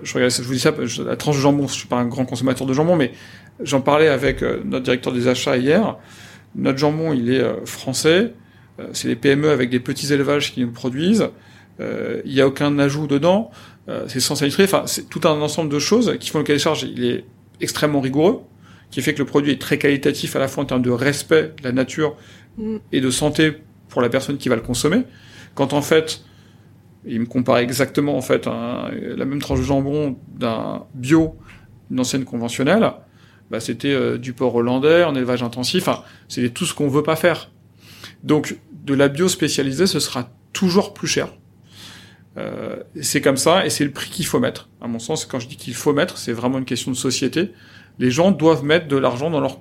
[0.03, 0.73] je, regarde, je vous dis ça,
[1.05, 3.13] la tranche de jambon, je suis pas un grand consommateur de jambon, mais
[3.61, 5.97] j'en parlais avec euh, notre directeur des achats hier.
[6.55, 8.35] Notre jambon, il est euh, français.
[8.81, 11.29] Euh, c'est des PME avec des petits élevages qui nous produisent.
[11.81, 13.51] Euh, Il n'y a aucun ajout dedans.
[13.89, 14.43] Euh, c'est sans.
[14.43, 16.83] Enfin, c'est tout un ensemble de choses qui font le cahier des charges.
[16.83, 17.25] Il est
[17.61, 18.43] extrêmement rigoureux,
[18.91, 21.55] qui fait que le produit est très qualitatif à la fois en termes de respect
[21.59, 22.17] de la nature
[22.59, 22.77] Mm.
[22.93, 23.55] et de santé
[23.89, 25.03] pour la personne qui va le consommer.
[25.55, 26.23] Quand en fait,
[27.05, 31.37] il me compare exactement en fait la même tranche de jambon d'un bio,
[31.91, 32.93] une ancienne conventionnelle,
[33.53, 35.87] bah, c'était euh, du porc hollandais en élevage intensif.
[35.87, 37.51] Enfin, c'est tout ce qu'on veut pas faire.
[38.25, 41.29] Donc, de la bio spécialisée, ce sera toujours plus cher.
[42.39, 44.71] Euh, c'est comme ça et c'est le prix qu'il faut mettre.
[44.81, 47.53] À mon sens, quand je dis qu'il faut mettre, c'est vraiment une question de société.
[47.99, 49.61] Les gens doivent mettre de l'argent dans leur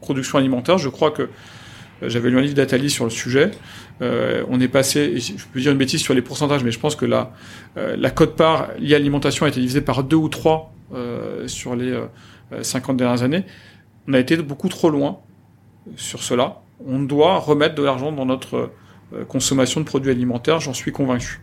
[0.00, 0.78] production alimentaire.
[0.78, 3.52] Je crois que euh, j'avais lu un livre d'Atali sur le sujet.
[4.02, 6.96] Euh, on est passé, je peux dire une bêtise sur les pourcentages, mais je pense
[6.96, 7.32] que la,
[7.76, 11.76] euh, la cote-part liée à l'alimentation a été divisée par deux ou trois euh, sur
[11.76, 11.98] les
[12.62, 13.44] 50 dernières années.
[14.08, 15.18] On a été beaucoup trop loin
[15.96, 16.62] sur cela.
[16.86, 18.70] On doit remettre de l'argent dans notre
[19.28, 21.40] consommation de produits alimentaires, j'en suis convaincu.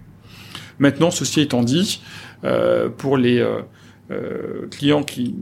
[0.79, 2.01] Maintenant, ceci étant dit,
[2.97, 3.45] pour les
[4.71, 5.35] clients qui,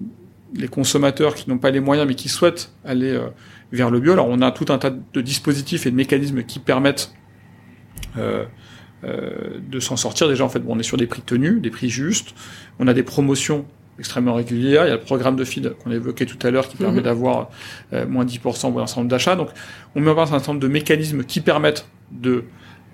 [0.53, 3.17] les consommateurs qui n'ont pas les moyens mais qui souhaitent aller
[3.71, 4.13] vers le bio.
[4.13, 7.13] Alors on a tout un tas de dispositifs et de mécanismes qui permettent
[8.17, 8.45] euh,
[9.03, 10.27] euh, de s'en sortir.
[10.27, 12.33] Déjà en fait, bon, on est sur des prix tenus, des prix justes.
[12.79, 13.65] On a des promotions
[13.99, 14.85] extrêmement régulières.
[14.85, 17.03] Il y a le programme de feed qu'on évoquait tout à l'heure qui permet mhm.
[17.03, 17.49] d'avoir
[17.93, 19.35] euh, moins 10% pour un certain nombre d'achats.
[19.35, 19.49] Donc
[19.95, 22.45] on met en place un certain nombre de mécanismes qui permettent de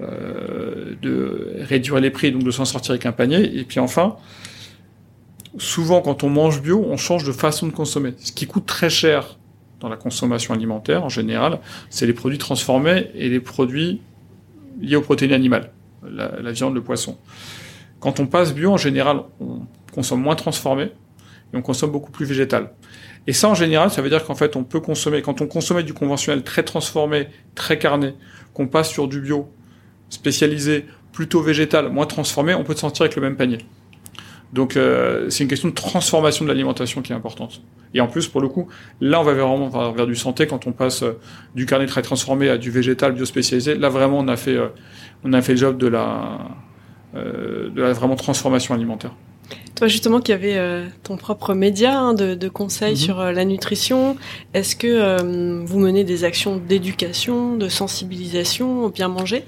[0.01, 3.59] euh, de réduire les prix, donc de s'en sortir avec un panier.
[3.59, 4.15] Et puis enfin,
[5.57, 8.13] souvent quand on mange bio, on change de façon de consommer.
[8.17, 9.37] Ce qui coûte très cher
[9.81, 14.01] dans la consommation alimentaire en général, c'est les produits transformés et les produits
[14.79, 15.71] liés aux protéines animales,
[16.03, 17.17] la, viande, le poisson.
[17.99, 19.61] Quand on passe bio, en général, on
[19.93, 20.91] consomme moins transformé
[21.53, 22.71] et on consomme beaucoup plus végétal.
[23.27, 25.83] Et ça, en général, ça veut dire qu'en fait, on peut consommer, quand on consommait
[25.83, 28.13] du conventionnel très transformé, très carné,
[28.53, 29.51] qu'on passe sur du bio
[30.09, 33.59] spécialisé, plutôt végétal, moins transformé, on peut se sentir avec le même panier.
[34.53, 37.61] Donc euh, c'est une question de transformation de l'alimentation qui est importante.
[37.93, 38.67] Et en plus, pour le coup,
[38.99, 41.19] là, on va vraiment vers, du santé quand on passe euh,
[41.55, 43.75] du carnet très transformé à du végétal biospécialisé.
[43.75, 44.67] Là, vraiment, on a fait, euh,
[45.23, 46.39] on a fait le job de la,
[47.13, 49.13] de la vraiment transformation alimentaire.
[49.75, 50.57] Toi, justement, qui avais
[51.03, 52.97] ton propre média hein, de, de, conseils mhm.
[52.97, 54.15] sur la nutrition,
[54.53, 59.43] est-ce que vous menez des actions d'éducation, de sensibilisation au bien manger?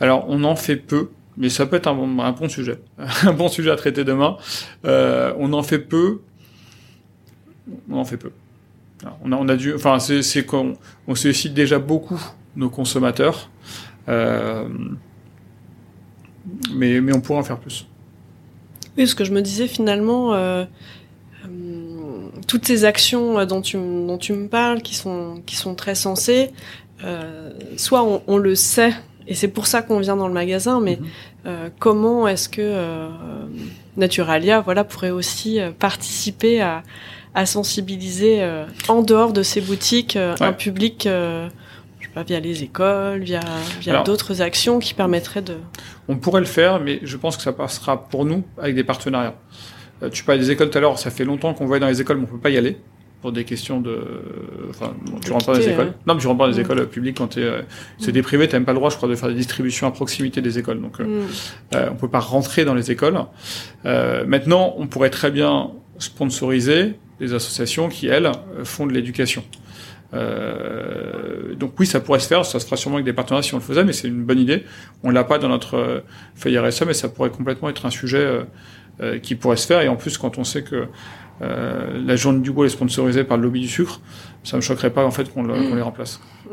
[0.00, 1.94] Alors, on en fait peu mais ça peut être un,
[2.32, 2.78] bon sujet,
[3.22, 4.36] un bon sujet à traiter demain.
[4.84, 6.20] Euh, on en fait peu,
[7.90, 8.30] on en fait peu.
[9.22, 10.74] on a, on dû, enfin, c'est qu'on
[11.06, 12.20] on sollicite déjà beaucoup
[12.56, 13.50] nos consommateurs,
[14.08, 14.68] euh,
[16.74, 17.86] mais mais on pourrait en faire plus.
[18.96, 20.34] Oui, ce que je me disais finalement.
[20.34, 20.64] Euh,
[22.48, 26.50] toutes ces actions dont tu, dont tu me parles, qui sont, qui sont très sensées,
[27.76, 28.92] soit on le sait
[29.28, 30.80] et c'est pour ça qu'on vient dans le magasin.
[30.80, 31.06] Mais mhm.
[31.46, 33.08] euh, comment est-ce que euh,
[33.96, 36.82] Naturalia, voilà, pourrait aussi euh, participer à,
[37.34, 41.48] à sensibiliser euh, en dehors de ces boutiques un public, je
[42.00, 43.40] sais pas, via les écoles, via
[43.80, 45.56] via d'autres actions qui permettraient de.
[46.08, 49.34] On pourrait le faire, mais je pense que ça passera pour nous avec des partenariats.
[50.12, 52.18] tu parlais des écoles tout à l'heure, ça fait longtemps qu'on va dans les écoles,
[52.18, 52.78] mais on peut pas y aller
[53.20, 53.98] pour des questions de.
[54.70, 55.94] Enfin, tu rentres pas dans les écoles.
[56.06, 57.64] Non, mais tu rentres pas dans les écoles publiques quand tu es.
[57.98, 59.90] c'est des privés, t'as même pas le droit, je crois, de faire des distributions à
[59.90, 60.80] proximité des écoles.
[60.80, 61.26] Donc, euh, mm.
[61.74, 63.18] euh, on peut pas rentrer dans les écoles.
[63.84, 68.30] Euh, maintenant, on pourrait très bien sponsoriser des associations qui, elles,
[68.64, 69.42] font de l'éducation.
[70.14, 73.54] Euh, donc oui, ça pourrait se faire, ça se fera sûrement avec des partenaires si
[73.54, 74.64] on le faisait, mais c'est une bonne idée.
[75.02, 78.44] On l'a pas dans notre feuille RSE, mais ça pourrait complètement être un sujet
[79.22, 79.82] qui pourrait se faire.
[79.82, 80.88] Et en plus, quand on sait que
[81.42, 84.00] euh, la journée du bois est sponsorisée par le lobby du sucre,
[84.44, 86.20] ça me choquerait pas en fait qu'on les remplace.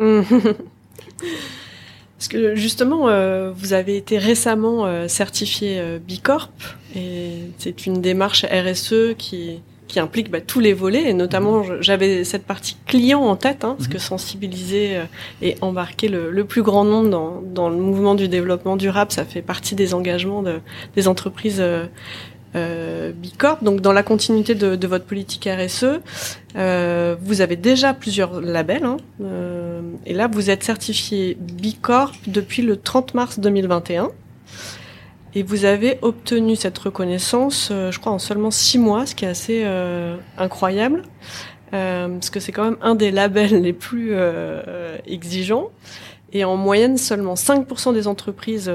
[2.17, 6.51] Parce que justement, euh, vous avez été récemment euh, certifié Bicorp
[6.95, 11.77] et c'est une démarche RSE qui qui implique bah, tous les volets et notamment mhm.
[11.81, 13.99] j'avais cette partie client en tête hein, parce que mhm.
[13.99, 15.01] sensibiliser
[15.41, 19.23] et embarquer le, le, plus grand nombre dans, dans le mouvement du développement durable ça
[19.23, 20.61] fait partie des engagements de,
[20.95, 21.61] des entreprises
[22.55, 23.63] euh, Bicorp.
[23.63, 25.99] Donc dans la continuité de, de votre politique RSE,
[26.55, 28.85] euh, vous avez déjà plusieurs labels.
[28.85, 34.11] Hein, euh, et là, vous êtes certifié Bicorp depuis le 30 mars 2021.
[35.35, 39.25] Et vous avez obtenu cette reconnaissance, euh, je crois, en seulement six mois, ce qui
[39.25, 41.01] est assez euh, incroyable,
[41.73, 44.13] euh, parce que c'est quand même un des labels les plus
[45.07, 45.69] exigeants.
[46.35, 48.71] Et en moyenne, seulement 5% des entreprises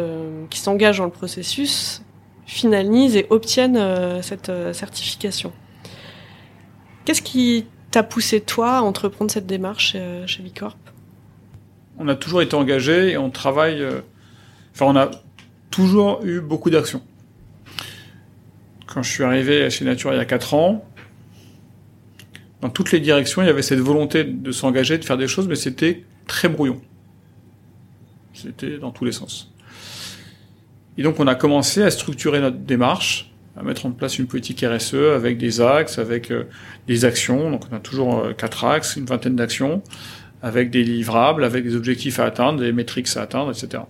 [0.48, 2.02] qui s'engagent dans le processus
[2.48, 5.52] finalisent et obtiennent euh, cette euh, certification.
[7.04, 10.76] Qu'est-ce qui t'a poussé toi à entreprendre cette démarche euh, chez Bicorp?
[11.98, 13.84] On a toujours été engagé et on travaille.
[14.72, 15.10] Enfin, on a
[15.70, 17.02] toujours eu beaucoup d'actions.
[18.86, 20.84] Quand je suis arrivé chez Nature il y a 4 ans,
[22.60, 25.48] dans toutes les directions, il y avait cette volonté de s'engager, de faire des choses,
[25.48, 26.80] mais c'était très brouillon.
[28.32, 29.52] C'était dans tous les sens.
[30.98, 34.64] Et donc on a commencé à structurer notre démarche, à mettre en place une politique
[34.68, 36.44] RSE avec des axes, avec euh,
[36.88, 37.52] des actions.
[37.52, 39.82] Donc on a toujours euh, quatre axes, une vingtaine d'actions,
[40.42, 43.84] avec des livrables, avec des objectifs à atteindre, des métriques à atteindre, etc.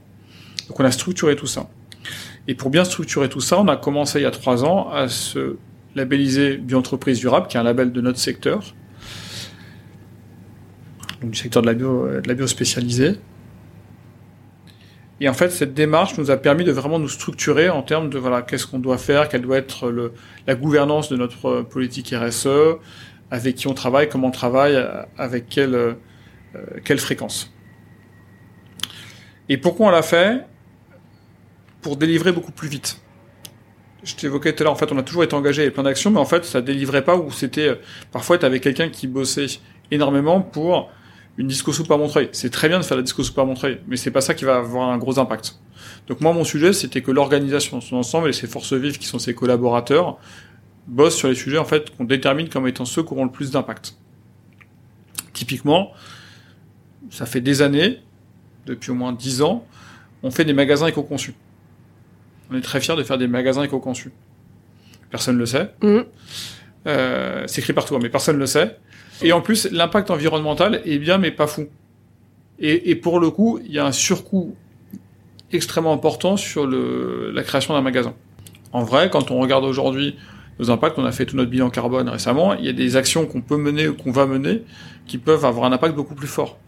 [0.68, 1.68] Donc on a structuré tout ça.
[2.46, 5.08] Et pour bien structurer tout ça, on a commencé il y a trois ans à
[5.08, 5.56] se
[5.94, 8.74] labelliser Bioentreprise Durable, qui est un label de notre secteur,
[11.22, 13.16] donc du secteur de la bio, de la bio spécialisée.
[15.20, 18.18] Et en fait, cette démarche nous a permis de vraiment nous structurer en termes de
[18.18, 20.12] voilà, qu'est-ce qu'on doit faire, quelle doit être le,
[20.46, 22.78] la gouvernance de notre politique RSE,
[23.30, 24.78] avec qui on travaille, comment on travaille,
[25.16, 25.94] avec quelle, euh,
[26.84, 27.52] quelle fréquence.
[29.48, 30.44] Et pourquoi on l'a fait?
[31.82, 33.00] Pour délivrer beaucoup plus vite.
[34.04, 36.10] Je t'évoquais tout à l'heure, en fait, on a toujours été engagé avec plein d'actions,
[36.10, 37.74] mais en fait, ça délivrait pas où c'était, euh,
[38.12, 39.46] parfois, tu quelqu'un qui bossait
[39.90, 40.90] énormément pour
[41.38, 42.28] une disco soupe à Montreuil.
[42.32, 44.44] C'est très bien de faire la disco soupe à Montreuil, mais c'est pas ça qui
[44.44, 45.56] va avoir un gros impact.
[46.08, 49.06] Donc moi, mon sujet, c'était que l'organisation dans son ensemble et ses forces vives qui
[49.06, 50.18] sont ses collaborateurs
[50.88, 53.52] bossent sur les sujets, en fait, qu'on détermine comme étant ceux qui auront le plus
[53.52, 53.96] d'impact.
[55.32, 55.92] Typiquement,
[57.08, 58.00] ça fait des années,
[58.66, 59.64] depuis au moins dix ans,
[60.24, 61.34] on fait des magasins éco-conçus.
[62.50, 64.12] On est très fiers de faire des magasins éco-conçus.
[65.10, 65.72] Personne ne le sait.
[65.82, 65.98] Mmh.
[66.86, 68.76] Euh, c'est écrit partout, mais personne ne le sait.
[69.22, 71.68] Et en plus, l'impact environnemental est bien, mais pas fou.
[72.58, 74.54] Et, et pour le coup, il y a un surcoût
[75.52, 78.14] extrêmement important sur le, la création d'un magasin.
[78.72, 80.16] En vrai, quand on regarde aujourd'hui
[80.58, 83.26] nos impacts, on a fait tout notre bilan carbone récemment, il y a des actions
[83.26, 84.62] qu'on peut mener ou qu'on va mener
[85.06, 86.58] qui peuvent avoir un impact beaucoup plus fort.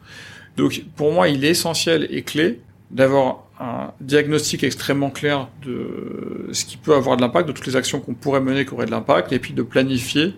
[0.57, 2.61] Donc pour moi, il est essentiel et clé
[2.91, 7.77] d'avoir un diagnostic extrêmement clair de ce qui peut avoir de l'impact, de toutes les
[7.77, 10.35] actions qu'on pourrait mener qui auraient de l'impact, et puis de planifier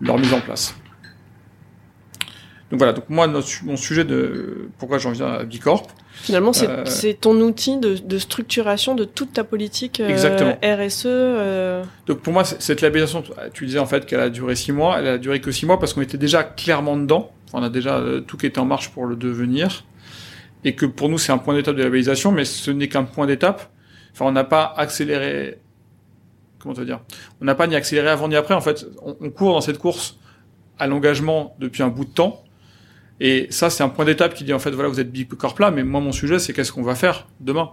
[0.00, 0.76] leur mise en place.
[2.70, 5.86] Donc voilà, donc moi, notre, mon sujet de pourquoi j'en viens à Bicorp.
[6.12, 10.58] Finalement, c'est Euh, ton outil de, de structuration de toute ta politique euh, Exactement.
[10.62, 11.04] RSE.
[11.06, 13.22] euh, Donc pour moi, cette labellisation,
[13.54, 15.78] tu disais en fait qu'elle a duré six mois, elle a duré que six mois
[15.78, 17.30] parce qu'on était déjà clairement dedans.
[17.54, 19.84] On a déjà euh, tout qui était en marche pour le devenir.
[20.64, 23.26] Et que pour nous, c'est un point d'étape de labellisation, mais ce n'est qu'un point
[23.26, 23.70] d'étape.
[24.12, 25.58] Enfin, on n'a pas accéléré.
[26.58, 27.00] Comment te dire?
[27.40, 28.54] On n'a pas ni accéléré avant ni après.
[28.54, 30.18] En fait, on, on court dans cette course
[30.78, 32.42] à l'engagement depuis un bout de temps.
[33.20, 35.70] Et ça, c'est un point d'étape qui dit en fait, voilà, vous êtes Bicorp là,
[35.70, 37.70] mais moi, mon sujet, c'est qu'est-ce qu'on va faire demain?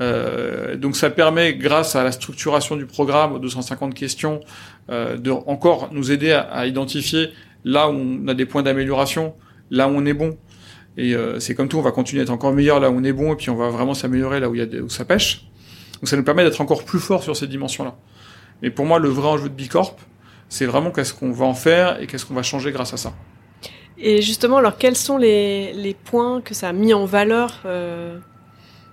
[0.00, 4.40] Euh, donc ça permet, grâce à la structuration du programme, aux 250 questions,
[4.90, 7.30] euh, de encore nous aider à, à identifier
[7.64, 9.34] là où on a des points d'amélioration,
[9.70, 10.36] là où on est bon.
[10.96, 13.04] Et euh, c'est comme tout, on va continuer à être encore meilleur là où on
[13.04, 15.04] est bon, et puis on va vraiment s'améliorer là où il y a où ça
[15.04, 15.46] pêche.
[15.94, 17.96] Donc ça nous permet d'être encore plus fort sur ces dimensions-là.
[18.62, 19.96] Mais pour moi, le vrai enjeu de Bicorp,
[20.48, 23.14] c'est vraiment qu'est-ce qu'on va en faire et qu'est-ce qu'on va changer grâce à ça.
[23.98, 28.18] Et justement, alors quels sont les, les points que ça a mis en valeur euh,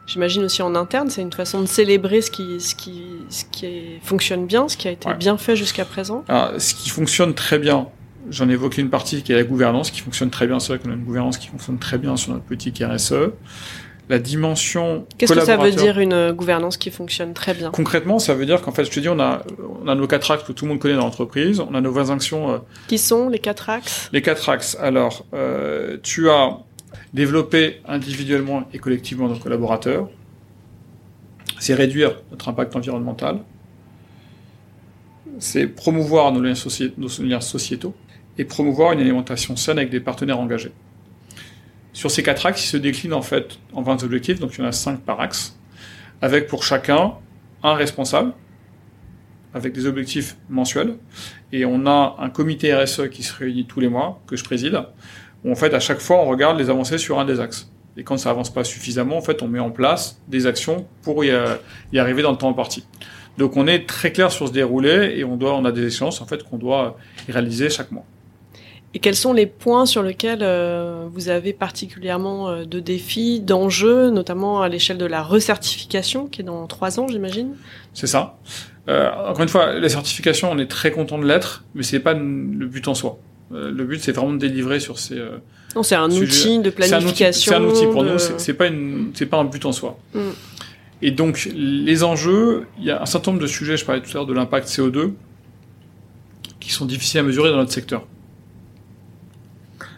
[0.07, 3.65] J'imagine aussi en interne, c'est une façon de célébrer ce qui, ce qui, ce qui
[3.65, 5.15] est- fonctionne bien, ce qui a été Ouais.
[5.15, 6.25] bien fait jusqu'à présent?
[6.27, 7.87] Alors, ce qui fonctionne très bien,
[8.29, 10.59] j'en ai évoqué une partie qui est la gouvernance, qui fonctionne très bien.
[10.59, 13.13] C'est vrai qu'on a une gouvernance qui fonctionne très bien sur notre politique RSE.
[14.11, 18.19] La dimension Qu'est-ce que ça veut dire une euh, gouvernance qui fonctionne très bien Concrètement,
[18.19, 19.41] ça veut dire qu'en fait, je te dis, on a,
[19.83, 21.59] on a nos quatre axes que tout le monde connaît dans l'entreprise.
[21.61, 22.57] On a nos 20 actions, euh,
[22.89, 24.77] Qui sont les quatre axes les quatre axes.
[24.81, 26.57] Alors, euh, tu as
[27.13, 30.09] développé individuellement et collectivement nos collaborateurs.
[31.59, 33.39] C'est réduire notre impact environnemental.
[35.39, 37.93] C'est promouvoir nos liens, soci- nos liens sociétaux
[38.37, 40.71] et promouvoir une alimentation saine avec des partenaires engagés.
[41.93, 44.63] Sur ces quatre axes, ils se déclinent en fait en 20 objectifs, donc il y
[44.63, 45.57] en a 5 par axe,
[46.21, 47.13] avec pour chacun
[47.63, 48.33] un responsable,
[49.53, 50.95] avec des objectifs mensuels,
[51.51, 54.81] et on a un comité RSE qui se réunit tous les mois, que je préside,
[55.43, 57.69] où en fait à chaque fois on regarde les avancées sur un des axes.
[57.97, 61.25] Et quand ça avance pas suffisamment, en fait on met en place des actions pour
[61.25, 61.55] y, euh,
[61.93, 62.85] arriver dans le temps imparti.
[63.37, 66.21] Donc on est très clair sur ce déroulé et on doit, on a des échéances
[66.21, 68.05] en fait qu'on doit réaliser chaque mois.
[68.93, 74.09] Et quels sont les points sur lesquels euh, vous avez particulièrement euh, de défis, d'enjeux,
[74.09, 77.55] notamment à l'échelle de la recertification, qui est dans trois ans, j'imagine?
[77.93, 78.37] C'est ça.
[78.89, 82.13] Euh, encore une fois, la certification, on est très content de l'être, mais c'est pas
[82.13, 83.17] le but en soi.
[83.53, 85.17] Euh, le but, c'est vraiment de délivrer sur ces.
[85.17, 85.37] euh,
[85.75, 87.51] Non, c'est un outil de planification.
[87.53, 88.19] c'est un outil pour de- nous.
[88.19, 89.97] C'est c'est pas une, c'est pas un but en soi.
[90.13, 90.19] Mm.
[91.01, 93.75] Et donc les enjeux, il y a un certain nombre de sujets.
[93.77, 95.13] Je parlais tout à l'heure de l'impact CO2
[96.59, 98.05] qui sont difficiles à mesurer dans notre secteur.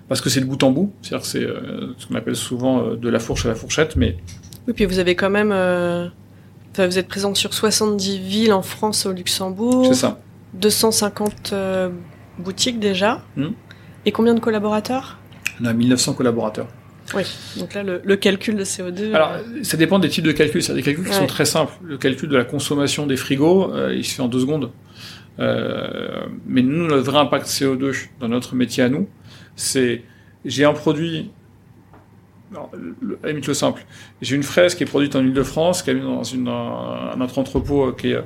[0.09, 2.83] Parce que c'est de bout en bout, c'est-à-dire que c'est euh, ce qu'on appelle souvent
[2.83, 4.17] euh, de la fourche à la fourchette, mais
[4.67, 5.51] Oui, puis vous avez quand même.
[5.53, 6.07] euh,
[6.71, 10.19] enfin, vous êtes présent sur 70 villes en France, au Luxembourg, c'est ça.
[10.55, 11.89] 250 euh,
[12.37, 13.21] boutiques déjà.
[13.37, 13.49] Hmm.
[14.05, 15.17] Et combien de collaborateurs?
[15.61, 16.67] On a 1900 collaborateurs.
[17.15, 17.23] Oui,
[17.57, 19.13] donc là, le, le calcul de CO2.
[19.13, 19.31] Alors,
[19.63, 20.61] ça dépend des types de calculs.
[20.63, 21.17] C'est des calculs qui Ouais.
[21.17, 21.73] sont très simples.
[21.83, 24.71] Le calcul de la consommation des frigos, il se fait en deux secondes.
[25.37, 29.07] Mais nous, le vrai impact CO2 dans notre métier à nous,
[29.55, 30.03] c'est
[30.45, 31.31] j'ai un produit
[32.51, 33.85] alors, le, à la limite le simple.
[34.21, 37.91] J'ai une fraise qui est produite en Ile-de-France, qui est dans une, un, autre entrepôt
[37.93, 38.19] qui est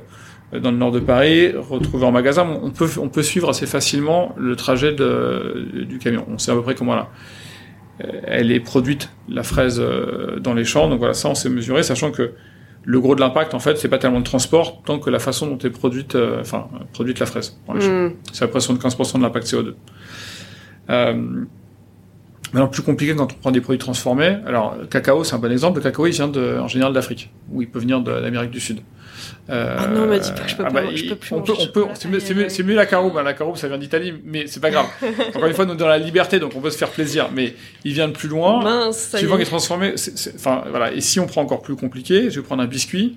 [0.52, 2.46] dans le nord de Paris, retrouvée en magasin.
[2.62, 6.26] On peut, on peut suivre assez facilement le trajet de, du camion.
[6.28, 7.08] On sait à peu près comment là.
[8.24, 9.82] Elle est produite, la fraise,
[10.40, 10.90] dans les champs.
[10.90, 12.32] Donc voilà, ça, on sait mesurer, sachant que
[12.88, 15.46] le gros de l'impact, en fait, c'est pas tellement le transport, tant que la façon
[15.46, 17.58] dont est produite, euh, enfin, produite la fraise.
[17.68, 18.14] Mm.
[18.32, 19.74] C'est à peu près 75% de l'impact CO2.
[20.90, 21.14] Euh,
[22.52, 24.38] maintenant, plus compliqué quand on prend des produits transformés.
[24.46, 25.78] Alors, cacao, c'est un bon exemple.
[25.78, 28.80] Le cacao, il vient de, en général d'Afrique, ou il peut venir d'Amérique du Sud.
[29.50, 31.34] Euh, ah non, m'a dit pas que je peux, ah pas, bah, je peux plus.
[31.34, 33.16] On peut, on peut, c'est mieux, mieux, mieux, la caroube.
[33.16, 34.86] Hein, la caroube, ça vient d'Italie, mais c'est pas grave.
[35.28, 37.30] Encore une fois, nous dans la liberté, donc on peut se faire plaisir.
[37.34, 38.62] Mais il vient de plus loin.
[38.62, 39.94] Mince, suivant qu'il est transformé.
[40.36, 40.92] Enfin, voilà.
[40.92, 43.16] Et si on prend encore plus compliqué, je vais prendre un biscuit.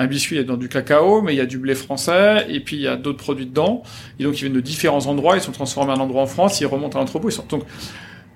[0.00, 2.46] Un biscuit, il y a dans du cacao, mais il y a du blé français,
[2.48, 3.82] et puis il y a d'autres produits dedans.
[4.18, 5.36] Et donc, ils viennent de différents endroits.
[5.36, 7.28] Ils sont transformés à un endroit en France, ils remontent à l'entrepôt.
[7.28, 7.38] Ils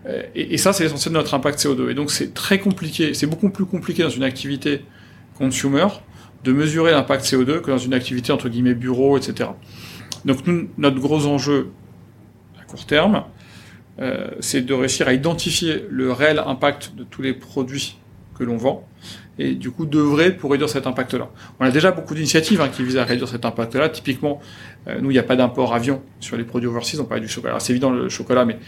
[0.07, 1.91] euh, et, et ça, c'est l'essentiel de notre impact CO2.
[1.91, 3.15] Et donc, c'est très compliqué.
[3.15, 4.85] C'est beaucoup plus compliqué dans une activité
[5.39, 5.87] consumer
[6.45, 9.51] de mesurer l'impact CO2 que dans une activité entre guillemets bureau, etc.
[10.25, 11.71] Donc nous, notre gros enjeu
[12.61, 13.25] à court terme,
[14.01, 17.97] euh, c'est de réussir à identifier le réel impact de tous les produits
[18.39, 18.87] que l'on vend
[19.39, 21.29] et du coup d'œuvrer pour réduire cet impact-là.
[21.59, 23.89] On a déjà beaucoup d'initiatives hein, qui visent à réduire cet impact-là.
[23.89, 24.41] Typiquement,
[24.87, 27.29] euh, nous, il n'y a pas d'import avion sur les produits overseas, on parle du
[27.29, 27.59] chocolat.
[27.59, 28.59] C'est évident le chocolat, mais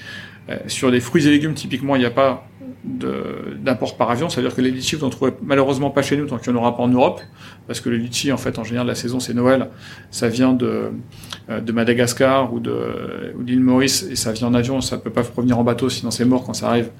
[0.48, 2.48] euh, sur les fruits et légumes, typiquement, il n'y a pas
[2.85, 4.29] d'import par avion.
[4.29, 6.62] C'est-à-dire que les litchis, vous n'en trouvez malheureusement pas chez nous tant qu'il n'y en
[6.62, 7.20] aura pas en Europe,
[7.66, 9.68] parce que les litchis, en fait, en général, la saison, c'est Noël.
[10.11, 10.90] Ça vient de,
[11.50, 15.22] euh, Madagascar ou de, ou d'île Maurice, et ça vient en avion, ça peut pas
[15.22, 16.90] revenir en bateau, sinon c'est mort quand ça arrive.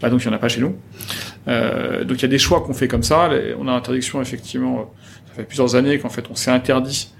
[0.00, 0.76] Bah, donc il n'y en a pas chez nous.
[1.48, 3.30] Euh, donc il y a des choix qu'on fait comme ça.
[3.58, 4.92] On a l'interdiction, effectivement,
[5.28, 7.12] ça fait plusieurs années qu'en fait, on s'est interdit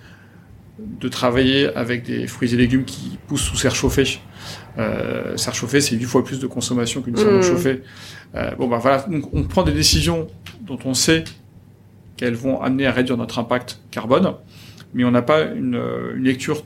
[0.79, 4.21] de travailler avec des fruits et légumes qui poussent sous serre chauffée.
[4.79, 7.43] Euh, serre chauffée, c'est 8 fois plus de consommation qu'une serre mmh.
[7.43, 7.83] chauffée.
[8.35, 10.27] Euh, bon, bah voilà, donc on prend des décisions
[10.61, 11.25] dont on sait
[12.17, 14.35] qu'elles vont amener à réduire notre impact carbone,
[14.95, 15.81] mais on n'a pas une,
[16.17, 16.63] une, lecture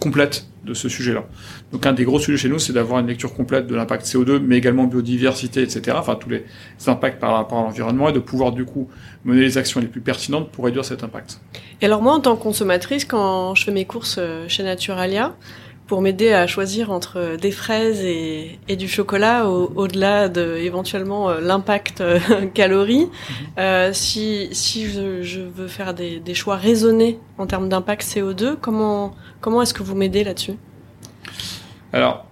[0.00, 1.24] complète de ce sujet-là.
[1.72, 4.38] Donc un des gros sujets chez nous, c'est d'avoir une lecture complète de l'impact CO2,
[4.38, 5.96] mais également biodiversité, etc.
[5.98, 6.44] Enfin tous les
[6.86, 8.88] impacts par rapport à l'environnement et de pouvoir du coup
[9.24, 11.40] mener les actions les plus pertinentes pour réduire cet impact.
[11.80, 15.34] Et alors moi, en tant que consommatrice, quand je fais mes courses euh, chez Naturalia,
[15.86, 21.40] pour m'aider à choisir entre des fraises et, et du chocolat au-delà de éventuellement euh,
[21.40, 22.18] l'impact euh,
[22.54, 23.06] calories.
[23.06, 23.10] Mhm.
[23.58, 28.56] Euh, si si je, je veux faire des, des, choix raisonnés en termes d'impact CO2,
[28.60, 30.54] comment comment est-ce que vous m'aidez là-dessus?
[31.92, 32.26] Alors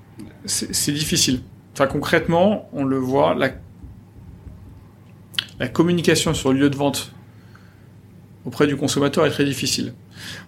[0.47, 1.40] c'est difficile.
[1.73, 3.51] Enfin concrètement, on le voit, la
[5.61, 7.12] la communication sur le lieu de vente
[8.45, 9.95] auprès du consommateur est très difficile.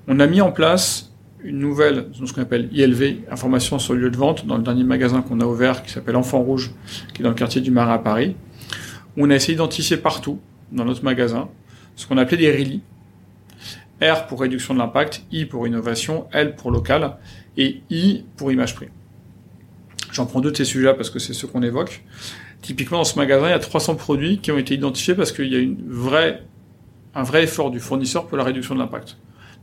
[0.09, 1.06] On a mis en place
[1.43, 4.85] une nouvelle, ce qu'on appelle ILV, information sur le lieu de vente, dans le dernier
[4.85, 6.73] magasin qu'on a ouvert, qui s'appelle Enfant Rouge,
[7.15, 8.37] qui est dans le quartier du Marais à Paris.
[9.17, 10.41] Où on a essayé d'identifier partout,
[10.73, 11.49] dans notre magasin,
[11.95, 12.83] ce qu'on appelait des RILI.
[14.03, 17.17] R pour réduction de l'impact, I pour innovation, L pour local,
[17.57, 18.89] et I pour image prix.
[20.13, 22.05] J'en prends deux de ces sujets-là parce que c'est ceux qu'on évoque.
[22.61, 25.53] Typiquement, dans ce magasin, il y a 300 produits qui ont été identifiés parce qu'il
[25.53, 25.61] y a
[27.15, 29.17] un vrai effort du fournisseur pour la réduction de l'impact.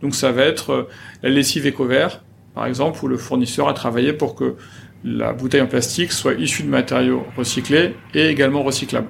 [0.03, 0.89] Donc ça va être euh,
[1.23, 2.21] la lessive éco-vert,
[2.53, 4.55] par exemple, où le fournisseur a travaillé pour que
[5.03, 9.07] la bouteille en plastique soit issue de matériaux recyclés et également recyclables.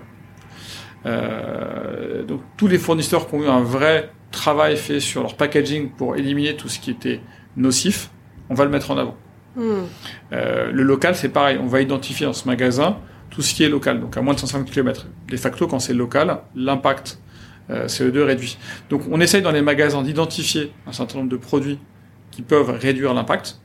[1.05, 5.89] Euh, donc tous les fournisseurs qui ont eu un vrai travail fait sur leur packaging
[5.89, 7.19] pour éliminer tout ce qui était
[7.57, 8.09] nocif,
[8.49, 9.17] on va le mettre en avant.
[9.55, 9.83] Hmm.
[10.31, 12.97] Euh, le local, c'est pareil, on va identifier dans ce magasin
[13.31, 15.07] tout ce qui est local, donc à moins de 150 km.
[15.27, 17.22] De facto, quand c'est local, l'impact euh,
[17.69, 18.57] CO2 réduit.
[18.89, 21.79] Donc on essaye dans les magasins d'identifier un certain nombre de produits
[22.31, 23.59] qui peuvent réduire l'impact.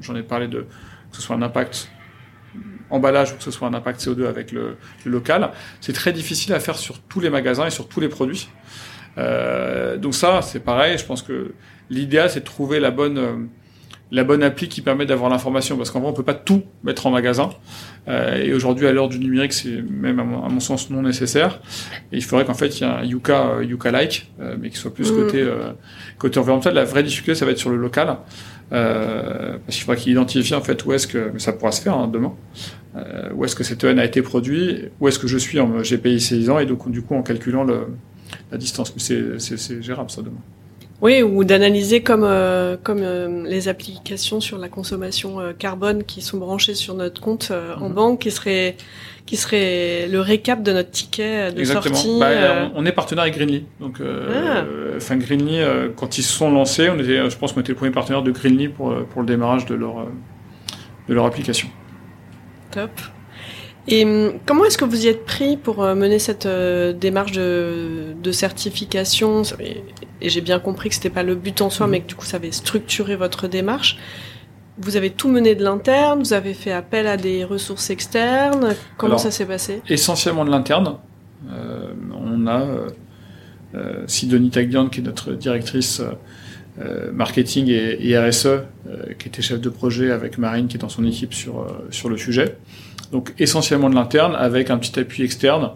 [0.00, 0.66] J'en ai parlé de
[1.10, 1.90] que ce soit un impact
[2.90, 5.50] emballage ou que ce soit un impact CO2 avec le, local.
[5.80, 8.48] C'est très difficile à faire sur tous les magasins et sur tous les produits.
[9.18, 10.98] Euh, donc ça, c'est pareil.
[10.98, 11.54] Je pense que
[11.88, 13.36] l'idéal, c'est de trouver la bonne euh,
[14.12, 17.06] la bonne appli qui permet d'avoir l'information parce qu'en vrai on peut pas tout mettre
[17.06, 17.50] en magasin.
[18.08, 21.60] Euh, et aujourd'hui à l'heure du numérique c'est même à mon, sens non nécessaire.
[22.12, 24.70] Et il faudrait qu'en fait il y ait un Yuka euh, Yuka like euh, mais
[24.70, 25.16] qui soit plus mm.
[25.16, 25.72] côté euh,
[26.18, 26.74] côté environnemental.
[26.74, 28.16] La vraie difficulté ça va être sur le local
[28.72, 31.80] euh, parce qu'il faudra qu'il identifie en fait où est-ce que mais ça pourra se
[31.80, 32.34] faire hein, demain
[33.34, 36.20] où est-ce que cette EN a été produit où est-ce que je suis en GPI
[36.20, 37.86] 6 ans et donc du coup en calculant le,
[38.50, 38.92] la distance.
[38.94, 40.40] Mais c'est gérable ça demain
[41.02, 46.20] oui, ou d'analyser comme euh, comme euh, les applications sur la consommation euh, carbone qui
[46.20, 47.94] sont branchées sur notre compte en mhm.
[47.94, 48.76] banque, qui serait
[49.24, 51.94] qui serait le récap de notre ticket de Exactement.
[51.94, 52.20] sortie.
[52.20, 53.64] Bah, on est partenaire avec Greenly.
[53.78, 54.64] Donc, ah.
[54.96, 55.60] enfin Greenly,
[55.96, 58.30] quand ils se sont lancés, on était, je pense qu'on était le premier partenaire de
[58.30, 60.06] Greenly pour pour le démarrage de leur
[61.08, 61.68] de leur application.
[62.72, 62.90] Top.
[63.92, 67.32] Et hum, comment est-ce que vous y êtes pris pour euh, mener cette euh, démarche
[67.32, 69.42] de, de certification?
[69.60, 69.82] Et,
[70.22, 71.90] et j'ai bien compris que c'était pas le but en soi, Mhm.
[71.92, 73.98] mais que du coup ça avait structuré votre démarche.
[74.78, 78.74] Vous avez tout mené de l'interne, vous avez fait appel à des ressources externes.
[78.96, 79.82] Comment Alors, ça s'est passé?
[79.88, 80.96] essentiellement de l'interne.
[81.50, 82.60] Euh, on a
[83.74, 86.00] euh, Sidonie Taglian, qui est notre directrice
[86.80, 88.48] euh, marketing et, et RSE,
[89.18, 92.16] qui était chef de projet avec Marine, qui est dans son équipe sur, sur le
[92.16, 92.56] sujet.
[93.12, 95.70] Donc essentiellement de l'interne, avec un petit appui externe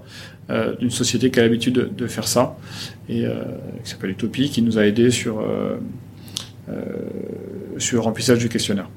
[0.50, 2.56] euh, d'une société qui a l'habitude de, de faire ça,
[3.08, 3.42] et euh,
[3.82, 5.76] qui s'appelle Utopie, qui nous a aidés sur, euh,
[7.78, 8.88] sur le remplissage du questionnaire.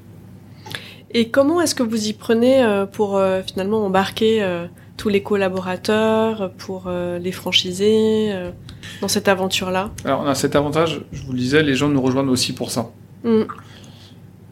[1.10, 2.62] Et comment est-ce que vous y prenez
[2.92, 4.66] pour finalement embarquer
[4.98, 8.50] tous les collaborateurs, pour les franchiser euh,
[9.00, 9.90] dans cette aventure-là?
[10.04, 12.70] Alors on a cet avantage, je vous le disais, les gens nous rejoignent aussi pour
[12.70, 12.90] ça.
[13.24, 13.44] Mm.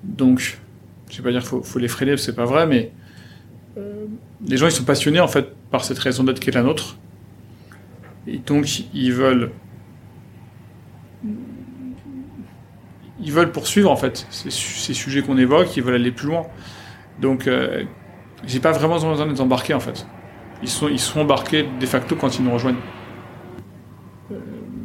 [0.04, 0.58] Donc,
[1.10, 2.92] je vais pas dire qu'il faut, faut les freiner, c'est pas vrai, mais
[4.46, 6.96] les gens ils sont passionnés en fait par cette raison d'être qui est la nôtre.
[8.26, 9.50] Et donc ils veulent
[13.20, 16.28] ils veulent poursuivre en fait ces, su- ces sujets qu'on évoque, ils veulent aller plus
[16.28, 16.46] loin.
[17.20, 17.84] Donc euh,
[18.46, 20.06] j'ai pas vraiment besoin de les embarquer en fait.
[20.62, 22.76] Ils sont ils sont embarqués de facto quand ils nous rejoignent.
[24.32, 24.38] Euh,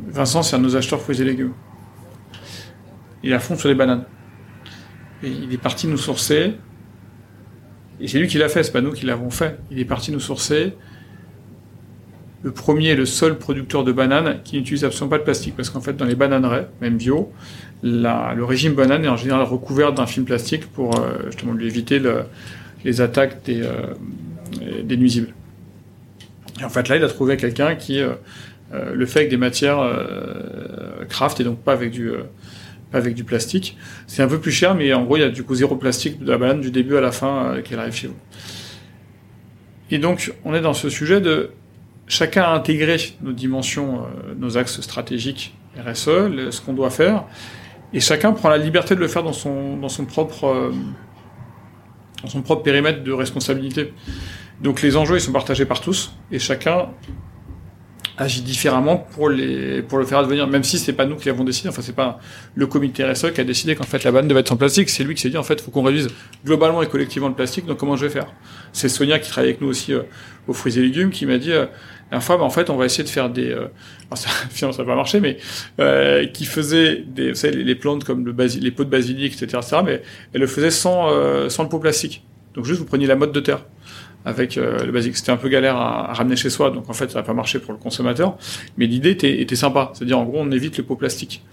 [0.08, 1.54] Vincent c'est un de nos acheteurs fruits et légumes.
[3.24, 4.06] Il est à fond sur les bananes.
[5.24, 6.56] Et il est parti nous sourcer.
[8.02, 9.58] Et c'est lui qui l'a fait, c'est pas nous qui l'avons fait.
[9.70, 10.74] Il est parti nous sourcer
[12.43, 15.56] le premier et le seul producteur de bananes qui n'utilise absolument pas de plastique.
[15.56, 17.32] Parce qu'en fait, dans les bananeraies, même bio,
[17.84, 21.99] le régime banane est en général recouvert d'un film plastique pour euh, justement lui éviter
[21.99, 22.24] le-
[22.84, 23.93] les attaques des, euh,
[24.84, 25.34] des nuisibles.
[26.60, 28.14] Et en fait, là, il a trouvé quelqu'un qui euh,
[28.72, 29.80] le fait avec des matières
[31.10, 32.10] craft et donc pas avec du,
[32.94, 33.78] avec du plastique.
[34.08, 36.20] C'est un peu plus cher, mais en gros, il y a du coup zéro plastique
[36.24, 38.18] de la banane du début à la fin euh, qu'elle arrive chez vous.
[39.89, 41.52] Et donc, on est dans ce sujet de
[42.08, 46.06] chacun a intégré nos dimensions, euh, nos axes stratégiques RSE,
[46.52, 47.24] ce qu'on doit faire,
[47.94, 50.72] et chacun prend la liberté de le faire dans son, dans son propre, euh,
[52.22, 53.94] dans son propre périmètre de responsabilité.
[54.62, 56.89] Donc les enjeux, ils sont partagés par tous, et chacun
[58.22, 61.69] agit différemment pour le faire advenir même si c'est pas nous qui l'avons décidé.
[61.69, 62.19] Enfin c'est pas
[62.55, 64.89] le comité RSE qui a décidé qu'en fait la banane devait être en plastique.
[64.89, 66.07] C'est lui qui s'est dit en fait faut qu'on réduise
[66.45, 67.65] globalement et collectivement le plastique.
[67.65, 68.28] Donc comment je vais faire?
[68.74, 70.03] C'est Sonia qui travaille avec nous aussi euh,
[70.47, 71.65] aux fruits et légumes qui m'a dit euh,
[72.11, 73.67] la fois bah, en fait on va essayer de faire des euh,
[74.11, 74.17] alors,
[74.49, 75.38] finalement ça va pas marcher mais
[75.80, 80.01] euh, qui faisait des les, plantes comme les pots de basilic etc, etc mais
[80.34, 82.24] elle le faisait sans euh, sans le pot plastique.
[82.53, 83.65] Donc juste vous preniez la mode de terre
[84.26, 85.17] avec euh, le basique.
[85.17, 87.34] C'était un peu galère à, à ramener chez soi, donc en fait ça n'a pas
[87.34, 88.38] marché pour le consommateur.
[88.78, 91.43] Mais l'idée était, était sympa, c'est-à-dire en gros on évite les pots plastiques.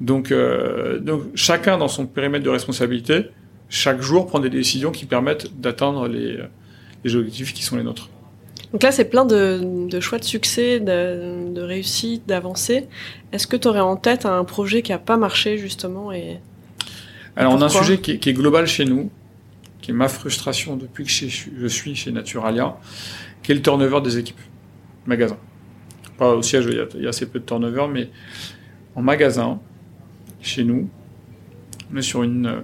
[0.00, 3.26] Donc, euh, donc chacun dans son périmètre de responsabilité,
[3.68, 6.38] chaque jour prend des décisions qui permettent d'atteindre les,
[7.04, 8.10] les objectifs qui sont les nôtres.
[8.72, 12.88] Donc là, c'est plein de, de choix de succès, de, de réussite, d'avancée.
[13.32, 16.40] Est-ce que tu aurais en tête un projet qui a pas marché justement et
[17.36, 19.10] Alors on a un sujet qui est, qui est global chez nous,
[19.86, 22.76] qui est ma frustration depuis que je suis chez Naturalia,
[23.40, 24.40] qui est le turnover des équipes
[25.06, 25.36] magasin.
[26.18, 28.10] Pas au siège, il y, a, il y a assez peu de turnover, mais
[28.96, 29.60] en magasin,
[30.40, 30.90] chez nous,
[31.92, 32.60] on est sur une euh,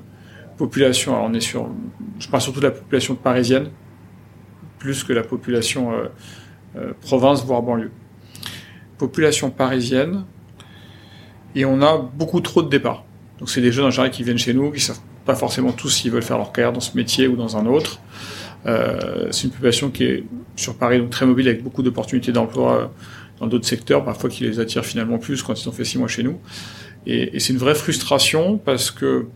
[0.56, 1.70] population, alors on est sur,
[2.18, 3.70] je parle surtout de la population parisienne,
[4.80, 6.08] plus que la population euh,
[6.74, 7.92] euh, province, voire banlieue.
[8.98, 10.24] Population parisienne,
[11.54, 13.04] et on a beaucoup trop de départs.
[13.38, 15.88] Donc c'est des jeunes en général qui viennent chez nous, qui savent pas forcément tous
[15.88, 18.00] s'ils veulent faire leur carrière dans ce métier ou dans un autre.
[18.66, 20.24] Euh, c'est une population qui est
[20.56, 22.86] sur Paris donc très mobile avec beaucoup d'opportunités d'emploi euh,
[23.40, 26.08] dans d'autres secteurs, parfois qui les attirent finalement plus quand ils ont fait six mois
[26.08, 26.38] chez nous.
[27.06, 29.26] Et, c'est une vraie frustration parce que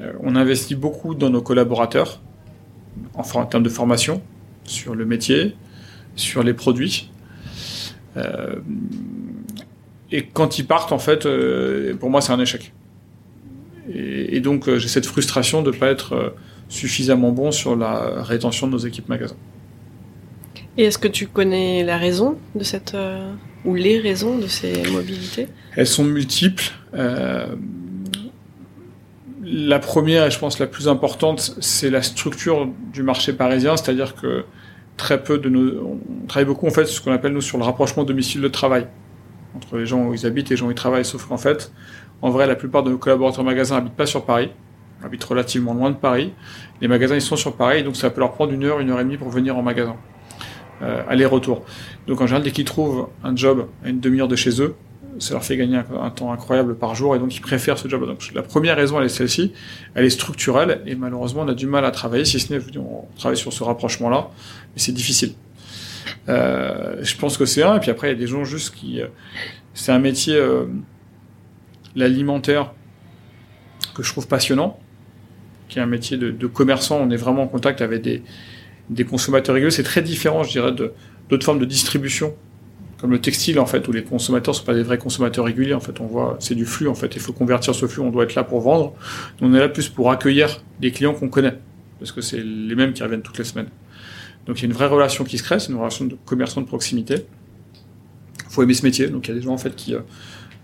[0.00, 2.20] euh, on investit beaucoup dans nos collaborateurs,
[3.14, 4.22] en termes de formation,
[4.64, 5.54] sur le métier,
[6.16, 7.10] sur les produits.
[10.10, 11.26] Et quand ils partent, en fait,
[11.98, 12.72] pour moi, c'est un échec.
[13.92, 16.30] Et, et donc, euh, j'ai cette frustration de ne pas être euh,
[16.68, 19.36] suffisamment bon sur la rétention de nos équipes magasins.
[20.76, 23.32] Et est-ce que tu connais la raison de cette euh,
[23.64, 25.48] ou les raisons de ces mobilités?
[25.76, 26.70] Elles sont multiples.
[26.94, 27.54] Euh,
[29.42, 34.14] la première, et je pense la plus importante, c'est la structure du marché parisien, c'est-à-dire
[34.14, 34.44] que
[34.96, 37.64] très peu de nos, on travaille beaucoup en fait ce qu'on appelle nous sur le
[37.64, 38.86] rapprochement domicile de travail
[39.56, 41.72] entre les gens où ils habitent et les gens où ils travaillent, sauf qu'en fait,
[42.22, 44.50] en vrai, la plupart de nos collaborateurs magasins habitent pas sur Paris,
[45.02, 46.32] habitent relativement loin de Paris.
[46.80, 49.00] Les magasins ils sont sur Paris, donc ça peut leur prendre une heure, une heure
[49.00, 49.96] et demie pour venir en magasin,
[50.82, 51.64] euh, aller-retour.
[52.06, 54.74] Donc en général, dès qu'ils trouvent un job à une demi-heure de chez eux,
[55.18, 58.06] ça leur fait gagner un, temps incroyable par jour et donc ils préfèrent ce job.
[58.06, 59.52] Donc la première raison, elle est celle-ci,
[59.94, 63.04] elle est structurelle et malheureusement on a du mal à travailler, si ce n'est on
[63.18, 64.30] travaille sur ce rapprochement-là,
[64.74, 65.34] mais c'est difficile.
[66.28, 68.74] Euh, je pense que c'est un, et puis après il y a des gens juste
[68.74, 69.08] qui, euh,
[69.74, 70.66] c'est un métier, euh,
[71.96, 72.72] l'alimentaire,
[73.94, 74.78] que je trouve passionnant,
[75.68, 79.70] qui est un métier de, commerçant, on est vraiment en contact avec des, consommateurs réguliers,
[79.70, 82.34] c'est très différent, je dirais, d'autres formes de distribution
[83.00, 85.74] comme le textile en fait où les consommateurs sont pas des vrais consommateurs réguliers.
[85.74, 87.14] En fait on voit c'est du flux en fait.
[87.16, 88.94] Il faut convertir ce flux on doit être là pour vendre.
[89.40, 91.56] On est là plus pour accueillir des clients qu'on connaît
[91.98, 93.68] parce que c'est les mêmes qui reviennent toutes les semaines.
[94.46, 96.60] Donc il y a une vraie relation qui se crée c'est une relation de commerçant
[96.60, 97.24] de proximité.
[98.48, 99.08] Faut aimer ce métier.
[99.08, 100.00] Donc il y a des gens en fait qui euh,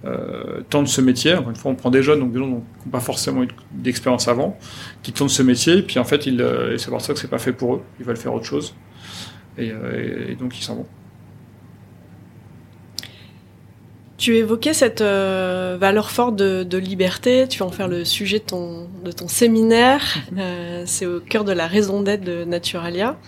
[0.04, 1.34] euh tentent ce métier.
[1.34, 3.48] Encore une fois on prend des jeunes donc des gens qui n'ont pas forcément eu
[3.72, 4.58] d'expérience avant
[5.02, 7.30] qui tentent ce métier et puis en fait ils euh, c'est pour ça que c'est
[7.30, 7.82] pas fait pour eux.
[7.98, 8.74] Ils veulent faire autre chose.
[9.58, 10.86] Et, euh, et donc ils s'en vont.
[14.18, 18.38] Tu évoquais cette euh, valeur forte de, de, liberté, tu vas en faire le sujet
[18.38, 20.38] de ton, de ton séminaire, mhm.
[20.38, 23.18] euh, c'est au cœur de la raison d'être de Naturalia.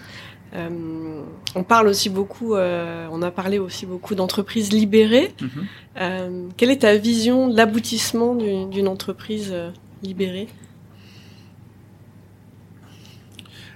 [0.54, 1.20] Euh,
[1.54, 5.32] on parle aussi beaucoup, euh, on a parlé aussi beaucoup d'entreprises libérées.
[5.40, 6.52] Mm -hmm.
[6.56, 9.70] quelle est ta vision de l'aboutissement d'une entreprise euh,
[10.02, 10.48] libérée?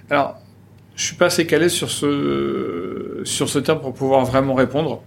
[0.09, 0.37] Alors,
[0.95, 5.01] je suis pas assez calé sur ce, sur ce terme pour pouvoir vraiment répondre.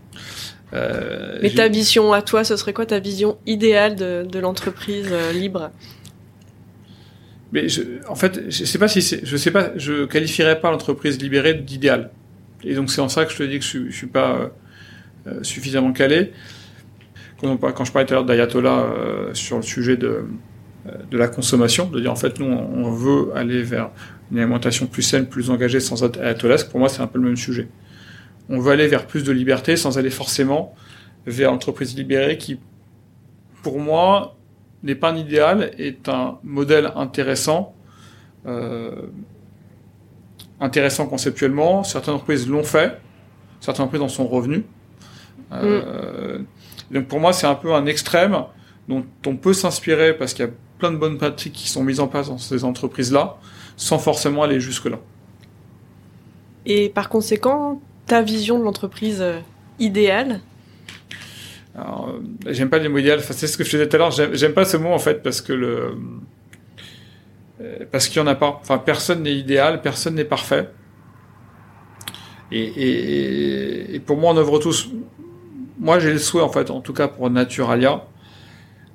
[0.72, 5.08] Euh, Mais ta vision à toi, ce serait quoi ta vision idéale de, de l'entreprise
[5.10, 5.70] euh, libre?
[7.52, 11.20] Mais je, en fait, je sais pas si je sais pas, je qualifierais pas l'entreprise
[11.22, 12.10] libérée d'idéal.
[12.64, 14.50] Et donc c'est en ça que je te dis que je, je suis pas
[15.26, 16.32] euh, suffisamment calé.
[17.40, 20.24] Quand je parlais tout à l'heure d'Ayatollah euh, sur le sujet de
[20.86, 23.90] euh, de la consommation, de dire en fait nous on veut aller vers
[24.30, 27.36] une alimentation plus saine, plus engagée sans ayatollah, pour moi c'est un peu le même
[27.36, 27.68] sujet
[28.48, 30.74] on veut aller vers plus de liberté sans aller forcément
[31.26, 32.60] vers l'entreprise libérée qui,
[33.62, 34.36] pour moi,
[34.82, 37.74] n'est pas un idéal, est un modèle intéressant,
[38.46, 38.92] euh,
[40.60, 41.84] intéressant conceptuellement.
[41.84, 42.98] Certaines entreprises l'ont fait,
[43.60, 44.64] certaines entreprises en sont revenues.
[45.52, 46.94] Euh, mm.
[46.94, 48.44] Donc pour moi, c'est un peu un extrême
[48.88, 52.00] dont on peut s'inspirer parce qu'il y a plein de bonnes pratiques qui sont mises
[52.00, 53.36] en place dans ces entreprises-là,
[53.76, 54.98] sans forcément aller jusque-là.
[56.66, 59.40] Et par conséquent, ta vision de l'entreprise euh,
[59.78, 60.40] idéale?
[61.76, 61.82] Euh,
[62.46, 63.18] j'aime pas les mots idéal.
[63.18, 64.10] Enfin, c'est ce que je disais tout à l'heure.
[64.10, 65.96] J'aime pas ce mot en fait parce que le
[67.90, 68.58] parce qu'il y en a pas.
[68.60, 70.70] Enfin, personne n'est idéal, personne n'est parfait.
[72.52, 74.90] Et, et, et, pour moi, on œuvre tous.
[75.78, 78.04] Moi, j'ai le souhait en fait, en tout cas pour Naturalia,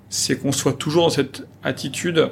[0.09, 2.31] c'est qu'on soit toujours dans cette attitude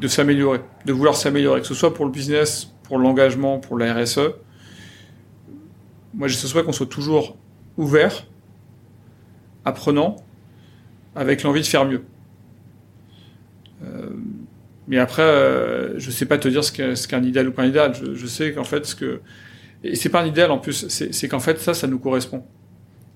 [0.00, 3.94] de s'améliorer, de vouloir s'améliorer, que ce soit pour le business, pour l'engagement, pour la
[3.94, 4.32] RSE
[6.14, 7.36] moi, je souhaite qu'on soit toujours
[7.76, 8.26] ouvert,
[9.64, 10.16] apprenant,
[11.14, 12.04] avec l'envie de faire mieux.
[13.84, 14.10] Euh,
[14.88, 17.62] mais après, euh, je sais pas te dire ce qu'est qu un idéal ou pas
[17.62, 17.94] un idéal.
[17.94, 19.20] Je, je sais qu'en fait, ce que
[19.84, 22.42] et c'est pas un idéal en plus, c'est qu'en fait ça, ça nous correspond.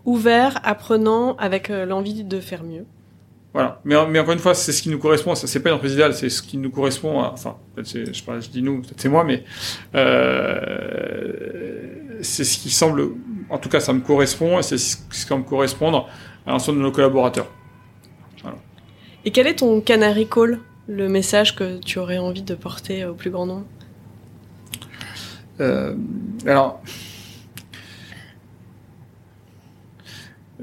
[0.04, 2.84] Ouvert, apprenant, avec euh, l'envie de faire mieux.
[3.52, 3.80] Voilà.
[3.84, 5.34] Mais, mais encore une fois, c'est ce qui nous correspond.
[5.34, 7.20] Ça, c'est pas une entreprise idéale, c'est ce qui nous correspond.
[7.20, 9.44] À, enfin, je, je dis nous, peut-être c'est moi, mais
[9.94, 11.32] euh,
[12.22, 13.10] c'est ce qui semble,
[13.50, 16.08] en tout cas, ça me correspond et c'est ce qui semble correspondre
[16.46, 17.50] à l'ensemble de nos collaborateurs.
[18.42, 18.56] Voilà.
[19.24, 20.58] Et quel est ton canary call,
[20.88, 23.66] le message que tu aurais envie de porter au plus grand nombre
[25.60, 25.94] euh,
[26.46, 26.82] Alors,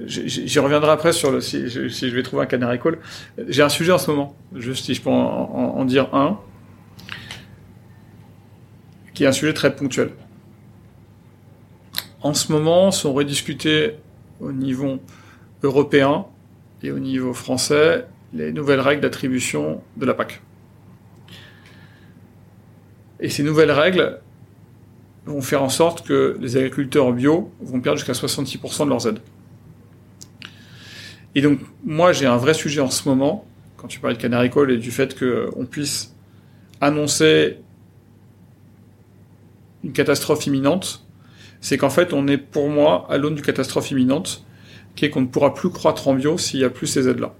[0.05, 2.99] j'y reviendrai après sur le si je, si je vais trouver un canary call.
[3.47, 6.39] J'ai un sujet en ce moment, juste si je peux en, en, en dire un,
[9.13, 10.11] qui est un sujet très ponctuel
[12.21, 13.95] en ce moment sont rediscutés
[14.39, 14.99] au niveau
[15.63, 16.25] européen
[16.83, 20.41] et au niveau français les nouvelles règles d'attribution de la PAC.
[23.19, 24.19] Et ces nouvelles règles
[25.25, 29.19] vont faire en sorte que les agriculteurs bio vont perdre jusqu'à 66% de leurs aides.
[31.35, 33.45] Et donc, moi, j'ai un vrai sujet en ce moment,
[33.77, 36.15] quand tu parles de Canaricole et du fait qu'on puisse
[36.81, 37.57] annoncer
[39.83, 41.05] une catastrophe imminente,
[41.61, 44.45] c'est qu'en fait, on est pour moi à l'aune d'une catastrophe imminente,
[44.95, 47.33] qui est qu'on ne pourra plus croître en bio s'il n'y a plus ces aides-là.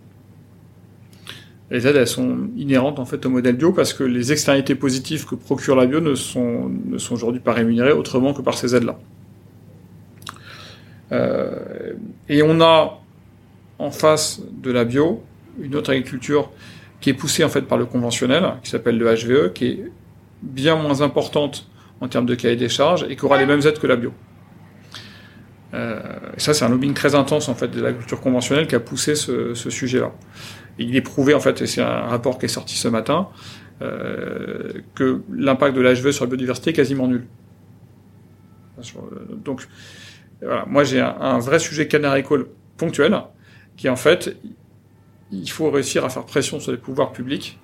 [1.71, 5.25] Les aides, elles sont inhérentes en fait au modèle bio parce que les externalités positives
[5.25, 6.71] que procure la bio ne sont,
[7.11, 8.97] aujourd'hui pas rémunérées autrement que par ces aides-là.
[11.11, 11.93] Euh,
[12.27, 12.99] et on a
[13.77, 15.23] en face de la bio
[15.61, 16.49] une autre agriculture
[17.01, 19.91] qui est poussée en fait par le conventionnel, qui s'appelle le HVE, qui est
[20.41, 21.67] bien moins importante
[22.01, 24.11] en termes de cahier des charges et qui aura les mêmes aides que la bio.
[25.75, 25.99] Euh,
[26.37, 29.53] ça, c'est un lobbying très intense en fait de l'agriculture conventionnelle qui a poussé ce
[29.53, 30.11] sujet-là.
[30.79, 33.27] Il est prouvé en fait, et c'est un rapport qui est sorti ce matin,
[33.81, 37.25] euh, que l'impact de l'HVE sur la biodiversité est quasiment nul.
[39.43, 39.67] Donc,
[40.41, 42.45] voilà, moi j'ai un, vrai sujet canary call
[42.77, 43.17] ponctuel
[43.75, 44.37] qui en fait,
[45.31, 47.59] il faut réussir à faire pression sur les pouvoirs publics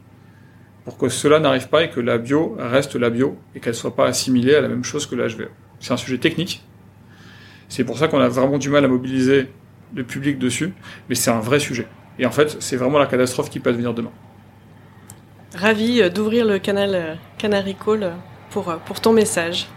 [0.84, 3.96] pour que cela n'arrive pas et que la bio reste la bio et qu'elle soit
[3.96, 5.50] pas assimilée à la même chose que l'HVE.
[5.80, 6.64] C'est un sujet technique.
[7.70, 9.48] C'est pour ça qu'on a vraiment du mal à mobiliser
[9.94, 10.74] le public dessus,
[11.10, 11.88] mais c'est un vrai sujet.
[12.20, 14.12] Et en fait, c'est vraiment la catastrophe qui peut advenir demain.
[15.56, 18.12] Ravi euh, d'ouvrir le canal euh, Canary Call euh,
[18.50, 19.68] pour, pour ton message.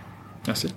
[0.47, 0.75] Merci.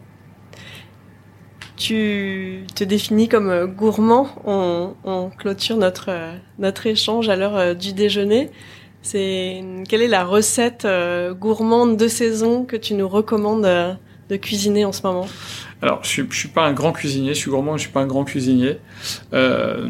[1.77, 4.27] Tu te définis comme gourmand.
[4.45, 6.11] On, on clôture notre,
[6.59, 8.51] notre échange à l'heure du déjeuner.
[9.01, 10.87] C'est quelle est la recette
[11.31, 13.97] gourmande de saison que tu nous recommandes
[14.29, 15.27] de cuisiner en ce moment?
[15.81, 17.33] Alors, je je suis pas un grand cuisinier.
[17.33, 18.77] Je suis gourmand, je suis pas un grand cuisinier.
[19.33, 19.89] Euh,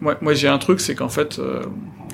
[0.00, 1.62] moi, j'ai un truc, c'est qu'en fait, euh,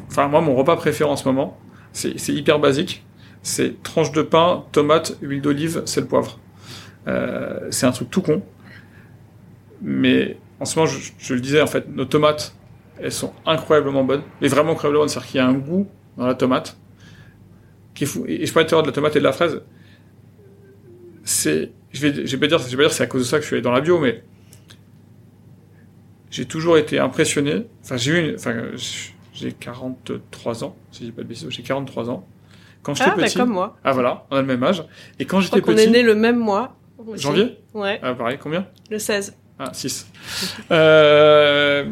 [0.08, 1.58] enfin moi, mon repas préféré en ce moment,
[1.92, 3.04] c'est hyper basique.
[3.42, 6.38] C'est tranche de pain, tomate, huile d'olive, sel, poivre.
[7.06, 8.42] Euh, c'est un truc tout con.
[9.80, 12.56] Mais en ce moment, je, le disais, en fait, nos tomates,
[13.00, 14.22] elles sont incroyablement bonnes.
[14.40, 15.08] Mais vraiment incroyablement bonnes.
[15.08, 16.76] C'est-à-dire qu'il y a un goût dans la tomate
[17.94, 18.24] qui est fou.
[18.26, 19.62] Et, je parlais de la tomate et de la fraise.
[21.22, 23.36] C'est, je vais, vais pas dire, je vais pas dire c'est à cause de ça
[23.38, 24.24] que je suis allé dans la bio, mais
[26.30, 27.66] j'ai toujours été impressionné.
[27.82, 28.54] Enfin, j'ai eu, une, enfin,
[29.32, 32.26] j'ai 43 ans, si j'ai pas de bêtises, j'ai 43 ans.
[32.82, 33.36] Quand j'étais ah, bah, petit.
[33.36, 33.76] comme moi.
[33.84, 34.84] Ah, voilà, on a le même âge.
[35.18, 35.72] Et quand j'étais petit.
[35.72, 36.76] On est né le même mois.
[37.04, 37.22] Aussi.
[37.22, 37.58] Janvier?
[37.74, 37.98] Ouais.
[38.02, 38.66] Ah, pareil, combien?
[38.90, 39.36] Le 16.
[39.58, 40.06] Ah, 6.
[40.70, 41.84] euh,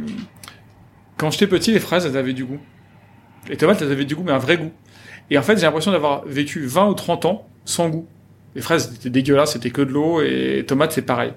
[1.16, 2.60] quand j'étais petit, les fraises, elles avaient du goût.
[3.48, 4.72] Les tomates, elles avaient du goût, mais un vrai goût.
[5.30, 8.06] Et en fait, j'ai l'impression d'avoir vécu 20 ou 30 ans sans goût.
[8.54, 11.32] Les fraises, c'était dégueulasse, c'était que de l'eau, et les tomates, c'est pareil.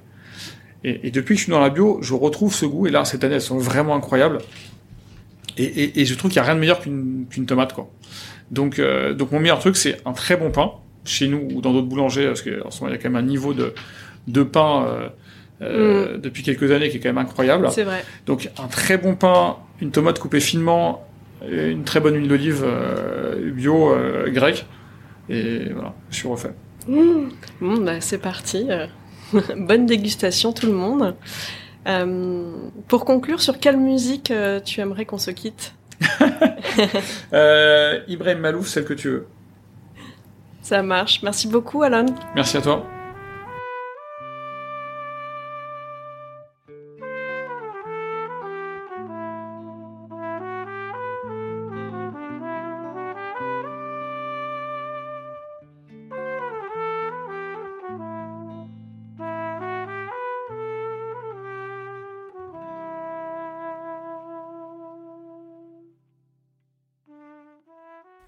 [0.84, 2.88] Et, et, depuis que je suis dans la bio, je retrouve ce goût.
[2.88, 4.40] Et là, cette année, elles sont vraiment incroyables.
[5.58, 7.90] Et, et, et je trouve qu'il n'y a rien de meilleur qu'une tomate, quoi.
[8.52, 10.72] Donc, euh, donc mon meilleur truc, c'est un très bon pain
[11.06, 13.24] chez nous ou dans d'autres boulangers, parce qu'en ce moment, il y a quand même
[13.24, 13.74] un niveau de
[14.28, 15.10] de pain euh,
[15.62, 16.22] euh, mm.
[16.22, 17.70] depuis quelques années qui est quand même incroyable.
[17.72, 18.04] C'est vrai.
[18.26, 21.08] Donc, un très bon pain, une tomate coupée finement,
[21.50, 22.66] une très bonne huile d'olive
[23.54, 23.96] bio
[24.28, 24.66] grecque.
[25.30, 26.54] Et voilà, je suis refait.
[26.88, 27.30] Mmh.
[27.62, 28.68] Bon, bah, c'est parti.
[29.58, 31.16] Bonne dégustation tout le monde.
[31.88, 32.52] Euh,
[32.88, 35.74] pour conclure, sur quelle musique euh, tu aimerais qu'on se quitte?
[37.34, 39.28] Euh, Ibrahim Malouf, celle que tu veux.
[40.62, 41.24] Ça marche.
[41.24, 42.06] Merci beaucoup, Alan.
[42.36, 42.86] Merci à toi.